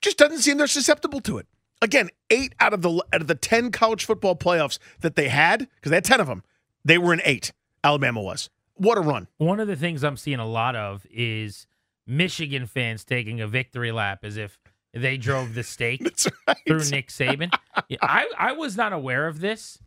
Just 0.02 0.18
doesn't 0.18 0.40
seem 0.40 0.58
they're 0.58 0.68
susceptible 0.68 1.20
to 1.22 1.38
it. 1.38 1.48
Again, 1.82 2.10
eight 2.30 2.54
out 2.60 2.74
of 2.74 2.82
the 2.82 2.92
out 3.14 3.22
of 3.22 3.28
the 3.28 3.36
ten 3.36 3.72
college 3.72 4.06
football 4.06 4.36
playoffs 4.36 4.80
that 5.00 5.16
they 5.16 5.30
had, 5.30 5.68
because 5.76 5.90
they 5.90 5.98
had 5.98 6.04
ten 6.04 6.20
of 6.20 6.28
them, 6.28 6.44
they 6.84 6.98
were 6.98 7.14
in 7.14 7.22
eight. 7.24 7.52
Alabama 7.84 8.22
was. 8.22 8.50
What 8.76 8.98
a 8.98 9.02
run! 9.02 9.28
One 9.38 9.60
of 9.60 9.68
the 9.68 9.76
things 9.76 10.04
I'm 10.04 10.18
seeing 10.18 10.40
a 10.40 10.48
lot 10.48 10.76
of 10.76 11.06
is 11.12 11.68
Michigan 12.06 12.66
fans 12.66 13.04
taking 13.04 13.40
a 13.40 13.48
victory 13.48 13.92
lap 13.92 14.20
as 14.24 14.38
if 14.38 14.60
they 14.94 15.18
drove 15.18 15.54
the 15.54 15.64
stake 15.64 16.02
right. 16.48 16.58
through 16.68 16.84
Nick 16.90 17.10
Saban. 17.10 17.54
I 18.02 18.30
I 18.38 18.52
was 18.54 18.76
not 18.76 18.94
aware 18.94 19.28
of 19.28 19.40
this. 19.40 19.80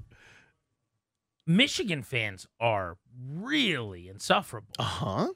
Michigan 1.47 2.03
fans 2.03 2.47
are 2.61 2.97
really 3.19 4.09
insufferable. 4.09 4.75
Uh 4.79 4.83
huh. 4.85 5.29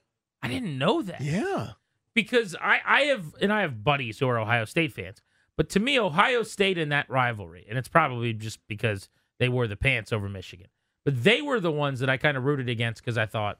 I 0.42 0.48
didn't 0.48 0.78
know 0.78 1.02
that. 1.02 1.20
Yeah. 1.20 1.72
Because 2.14 2.54
I, 2.60 2.80
I 2.86 3.00
have, 3.02 3.34
and 3.40 3.52
I 3.52 3.62
have 3.62 3.82
buddies 3.82 4.18
who 4.18 4.28
are 4.28 4.38
Ohio 4.38 4.64
State 4.64 4.92
fans. 4.92 5.20
But 5.56 5.68
to 5.70 5.80
me, 5.80 5.98
Ohio 5.98 6.42
State 6.42 6.78
in 6.78 6.90
that 6.90 7.08
rivalry, 7.08 7.66
and 7.68 7.78
it's 7.78 7.88
probably 7.88 8.32
just 8.32 8.58
because 8.68 9.08
they 9.38 9.48
wore 9.48 9.66
the 9.66 9.76
pants 9.76 10.12
over 10.12 10.28
Michigan, 10.28 10.68
but 11.04 11.24
they 11.24 11.40
were 11.40 11.60
the 11.60 11.72
ones 11.72 12.00
that 12.00 12.10
I 12.10 12.16
kind 12.16 12.36
of 12.36 12.44
rooted 12.44 12.68
against 12.68 13.02
because 13.02 13.16
I 13.16 13.26
thought, 13.26 13.58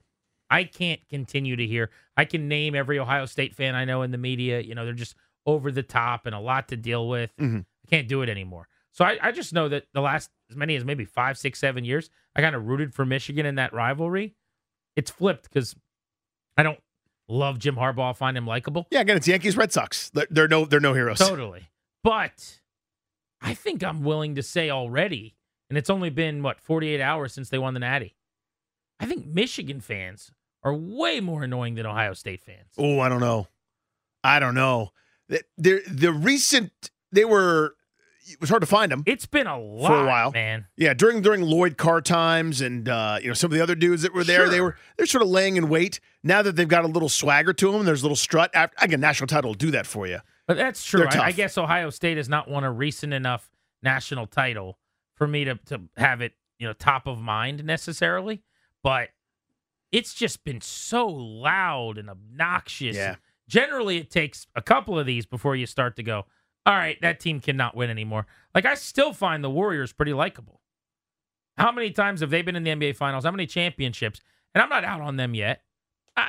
I 0.51 0.65
can't 0.65 1.01
continue 1.09 1.57
to 1.57 1.67
hear. 1.67 1.91
I 2.17 2.25
can 2.25 2.49
name 2.49 2.75
every 2.75 2.99
Ohio 2.99 3.27
State 3.27 3.55
fan 3.55 3.75
I 3.75 3.85
know 3.85 4.03
in 4.03 4.11
the 4.11 4.19
media. 4.19 4.61
You 4.61 4.75
know, 4.75 4.85
they're 4.85 4.95
just 4.95 5.17
over 5.45 5.73
the 5.73 5.83
top 5.83 6.27
and 6.27 6.35
a 6.35 6.41
lot 6.41 6.69
to 6.69 6.77
deal 6.77 7.09
with. 7.09 7.31
Mm-hmm. 7.41 7.59
I 7.59 7.91
can't 7.91 8.09
do 8.09 8.23
it 8.23 8.29
anymore. 8.29 8.69
So 8.93 9.05
I, 9.05 9.19
I 9.21 9.33
just 9.33 9.53
know 9.53 9.69
that 9.69 9.87
the 9.93 10.01
last 10.01 10.31
as 10.51 10.57
many 10.57 10.77
as 10.77 10.85
maybe 10.85 11.05
five, 11.05 11.37
six, 11.37 11.59
seven 11.59 11.85
years, 11.85 12.11
I 12.35 12.43
kind 12.43 12.55
of 12.55 12.67
rooted 12.67 12.95
for 12.95 13.05
Michigan 13.05 13.45
in 13.45 13.57
that 13.57 13.73
rivalry. 13.73 14.35
it's 14.97 15.11
flipped 15.11 15.45
because 15.45 15.75
I 16.57 16.63
don't 16.63 16.79
love 17.29 17.59
Jim 17.59 17.77
Harbaugh. 17.77 18.17
Find 18.17 18.37
him 18.37 18.47
likable. 18.47 18.87
Yeah, 18.91 19.01
again, 19.01 19.17
it's 19.17 19.29
Yankees, 19.29 19.57
Red 19.57 19.73
Sox. 19.73 20.11
They're, 20.11 20.27
they're 20.31 20.49
no, 20.49 20.65
they're 20.65 20.81
no 20.81 20.95
heroes. 20.95 21.19
Totally. 21.19 21.69
But 22.07 22.61
I 23.41 23.55
think 23.55 23.83
I'm 23.83 24.05
willing 24.05 24.37
to 24.37 24.43
say 24.43 24.71
already, 24.71 25.35
and 25.69 25.77
it's 25.77 25.91
only 25.91 26.09
been 26.09 26.41
what 26.41 26.61
48 26.61 27.01
hours 27.01 27.33
since 27.33 27.49
they 27.49 27.59
won 27.59 27.75
the 27.75 27.81
Natty. 27.81 28.15
I 29.01 29.07
think 29.07 29.27
Michigan 29.27 29.81
fans 29.81 30.31
are 30.63 30.73
way 30.73 31.19
more 31.19 31.43
annoying 31.43 31.75
than 31.75 31.85
Ohio 31.85 32.15
State 32.15 32.41
fans. 32.41 32.69
Oh, 32.79 33.01
I 33.01 33.09
don't 33.09 33.19
know. 33.19 33.49
I 34.23 34.39
don't 34.39 34.55
know. 34.55 34.91
The, 35.29 35.43
the, 35.59 35.83
the 35.91 36.13
recent 36.13 36.71
they 37.11 37.25
were 37.25 37.75
it 38.29 38.41
was 38.41 38.51
hard 38.51 38.63
to 38.63 38.67
find 38.67 38.93
them. 38.93 39.03
It's 39.05 39.27
been 39.27 39.49
a 39.49 39.59
lot 39.59 39.89
for 39.89 40.05
a 40.05 40.07
while, 40.07 40.31
man. 40.31 40.67
Yeah, 40.77 40.95
during 40.95 41.23
during 41.23 41.43
Lloyd 41.43 41.77
Carr 41.77 42.03
times, 42.03 42.61
and 42.61 42.89
uh, 42.89 43.19
you 43.21 43.27
know 43.27 43.35
some 43.35 43.51
of 43.51 43.57
the 43.57 43.63
other 43.65 43.75
dudes 43.75 44.03
that 44.03 44.15
were 44.15 44.23
there, 44.23 44.43
Sure. 44.43 44.49
they 44.49 44.61
were 44.61 44.77
they're 44.97 45.07
sort 45.07 45.23
of 45.23 45.29
laying 45.29 45.57
in 45.57 45.69
wait. 45.69 45.99
Now 46.23 46.43
that 46.43 46.55
they've 46.55 46.69
got 46.69 46.85
a 46.85 46.89
little 46.89 47.09
swagger 47.09 47.53
to 47.53 47.73
them, 47.73 47.85
there's 47.85 48.03
a 48.03 48.05
little 48.05 48.15
strut. 48.17 48.53
After, 48.55 48.77
again, 48.81 49.01
national 49.01 49.27
title 49.27 49.51
will 49.51 49.55
do 49.57 49.73
that 49.73 49.87
for 49.89 50.07
you. 50.07 50.21
But 50.47 50.57
that's 50.57 50.85
true. 50.85 51.07
I, 51.09 51.27
I 51.27 51.33
guess 51.33 51.59
Ohio 51.59 51.91
State 51.91 52.17
has 52.17 52.29
not 52.29 52.49
won 52.49 52.65
a 52.65 52.73
recent 52.73 53.13
enough 53.13 53.51
national 53.83 54.27
title 54.27 54.79
for 55.17 55.27
me 55.27 55.45
to 55.45 55.57
to 55.67 55.83
have 55.97 56.21
it, 56.21 56.35
you 56.59 56.67
know, 56.67 56.73
top 56.73 57.07
of 57.07 57.21
mind 57.21 57.65
necessarily. 57.65 58.43
But 58.83 59.09
it's 59.93 60.15
just 60.15 60.45
been 60.45 60.61
so 60.61 61.07
loud 61.09 61.99
and 61.99 62.09
obnoxious. 62.11 62.97
Yeah. 62.97 63.17
Generally, 63.49 63.99
it 63.99 64.11
takes 64.11 64.47
a 64.55 64.63
couple 64.63 64.99
of 64.99 65.07
these 65.07 65.25
before 65.27 65.55
you 65.57 65.67
start 65.67 65.97
to 65.97 66.03
go, 66.03 66.27
all 66.65 66.75
right, 66.75 67.01
that 67.01 67.21
team 67.21 67.41
cannot 67.41 67.77
win 67.77 67.91
anymore. 67.91 68.27
Like 68.55 68.67
I 68.67 68.75
still 68.75 69.13
find 69.13 69.43
the 69.43 69.51
Warriors 69.51 69.93
pretty 69.93 70.13
likable. 70.13 70.61
How 71.57 71.73
many 71.73 71.91
times 71.91 72.21
have 72.21 72.31
they 72.31 72.43
been 72.43 72.57
in 72.57 72.65
the 72.65 72.71
NBA 72.71 72.97
Finals? 72.97 73.25
How 73.25 73.31
many 73.31 73.47
championships? 73.47 74.21
And 74.55 74.63
I'm 74.63 74.69
not 74.69 74.85
out 74.85 75.01
on 75.01 75.17
them 75.17 75.35
yet. 75.35 75.63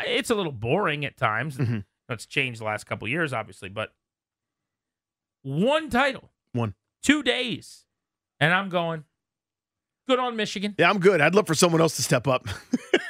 It's 0.05 0.29
a 0.29 0.35
little 0.35 0.51
boring 0.51 1.05
at 1.05 1.17
times. 1.17 1.57
Mhm. 1.57 1.83
It's 2.09 2.25
changed 2.25 2.61
the 2.61 2.65
last 2.65 2.85
couple 2.85 3.05
of 3.05 3.11
years, 3.11 3.33
obviously, 3.33 3.69
but 3.69 3.93
one 5.43 5.89
title, 5.89 6.29
One. 6.53 6.73
two 7.03 7.23
days, 7.23 7.85
and 8.39 8.53
I'm 8.53 8.69
going. 8.69 9.03
Good 10.07 10.19
on 10.19 10.37
Michigan, 10.37 10.73
Yeah, 10.77 10.89
I'm 10.89 10.99
good. 10.99 11.19
I'd 11.19 11.35
love 11.35 11.47
for 11.47 11.53
someone 11.53 11.81
else 11.81 11.97
to 11.97 12.01
step 12.01 12.27
up. 12.29 12.47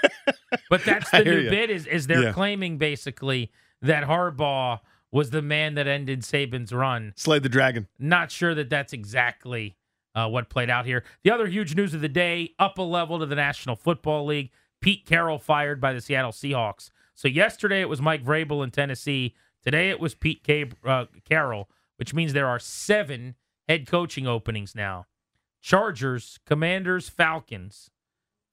but 0.70 0.84
that's 0.84 1.10
the 1.12 1.24
new 1.24 1.40
ya. 1.42 1.50
bit. 1.52 1.70
Is 1.70 1.86
is 1.86 2.08
they're 2.08 2.24
Yeah. 2.24 2.32
claiming 2.32 2.78
basically 2.78 3.52
that 3.82 4.04
Harbaugh 4.06 4.80
was 5.12 5.30
the 5.30 5.42
man 5.44 5.76
that 5.76 5.88
ended 5.88 6.22
Saban's 6.22 6.74
run. 6.74 7.14
Slay 7.16 7.38
the 7.40 7.50
dragon. 7.50 7.88
Not 8.00 8.32
sure 8.32 8.56
that 8.56 8.70
that's 8.72 8.94
exactly 8.94 9.78
uh, 10.16 10.28
what 10.28 10.50
played 10.50 10.70
out 10.72 10.86
here. 10.88 11.04
The 11.24 11.30
other 11.32 11.46
huge 11.48 11.76
news 11.76 11.94
of 11.94 12.02
the 12.02 12.10
day: 12.10 12.56
up 12.58 12.80
a 12.80 12.82
level 12.82 13.20
to 13.20 13.26
the 13.28 13.36
National 13.36 13.76
Football 13.76 14.26
League. 14.26 14.50
Pete 14.82 15.06
Carroll 15.06 15.38
fired 15.40 15.80
by 15.80 15.94
the 15.94 16.02
Seattle 16.02 16.32
Seahawks. 16.32 16.90
So 17.16 17.28
yesterday 17.28 17.82
it 17.82 17.90
was 17.90 18.02
Mike 18.02 18.24
Vrabel 18.24 18.64
in 18.64 18.72
Tennessee. 18.72 19.36
Today 19.64 19.90
it 19.90 20.00
was 20.00 20.14
Pete 20.16 20.44
Cab- 20.44 20.76
uh, 20.86 21.06
Carroll, 21.28 21.68
which 21.98 22.14
means 22.14 22.34
there 22.34 22.48
are 22.48 22.60
seven 22.60 23.36
head 23.68 23.88
coaching 23.88 24.26
openings 24.26 24.74
now. 24.74 25.06
Chargers, 25.62 26.40
Commanders, 26.46 27.10
Falcons, 27.10 27.90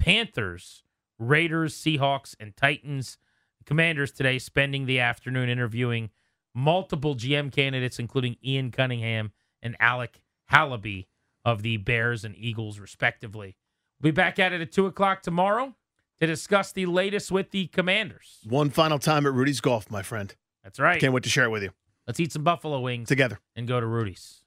Panthers, 0.01 0.83
Raiders, 1.19 1.75
Seahawks, 1.75 2.35
and 2.41 2.57
Titans. 2.57 3.19
Commanders 3.65 4.11
today 4.11 4.39
spending 4.39 4.87
the 4.87 5.01
afternoon 5.01 5.49
interviewing 5.49 6.11
multiple 6.55 7.15
GM 7.15 7.53
candidates, 7.53 7.99
including 7.99 8.37
Ian 8.45 8.71
Cunningham 8.71 9.33
and 9.63 9.77
Alec 9.81 10.21
Halaby 10.53 11.07
of 11.45 11.63
the 11.63 11.77
Bears 11.79 12.25
and 12.25 12.35
Eagles, 12.37 12.79
respectively. 12.79 13.57
We'll 14.01 14.13
be 14.13 14.17
back 14.17 14.39
at 14.39 14.53
it 14.53 14.61
at 14.61 14.73
2 14.73 14.87
o'clock 14.87 15.23
tomorrow 15.23 15.75
to 16.21 16.27
discuss 16.27 16.73
the 16.73 16.87
latest 16.87 17.31
with 17.31 17.51
the 17.53 17.69
Commanders. 17.69 18.41
One 18.45 18.71
final 18.71 18.99
time 18.99 19.27
at 19.27 19.33
Rudy's 19.33 19.61
Golf, 19.61 19.91
my 19.91 20.03
friend. 20.03 20.35
That's 20.63 20.79
right. 20.79 21.01
Can't 21.01 21.13
wait 21.13 21.23
to 21.25 21.31
share 21.31 21.45
it 21.45 21.51
with 21.51 21.63
you 21.63 21.71
Let's 22.07 22.21
eat 22.21 22.33
some 22.33 22.43
buffalo 22.43 22.81
wings 22.81 23.09
together. 23.09 23.41
and 23.57 23.67
go 23.67 23.81
to 23.81 23.87
Rudy's. 23.87 24.41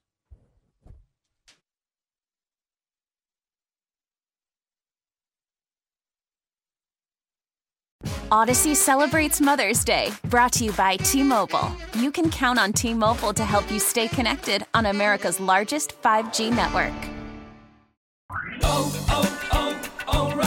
Odyssey 8.30 8.76
celebrates 8.76 9.40
Mother's 9.40 9.86
Day, 9.86 10.12
brought 10.26 10.52
to 10.54 10.66
you 10.66 10.74
by 10.74 10.98
T 10.98 11.24
Mobile. 11.24 11.72
You 11.98 12.12
can 12.12 12.30
count 12.30 12.60
on 12.60 12.74
T 12.74 12.94
Mobile 12.94 13.34
to 13.34 13.46
help 13.46 13.72
you 13.72 13.80
stay 13.80 14.10
connected 14.10 14.66
on 14.74 14.88
America's 14.88 15.40
largest 15.40 16.00
5G 16.02 16.54
network. 16.54 16.94
Oh, 18.64 19.06
oh, 19.10 19.98
oh, 20.10 20.47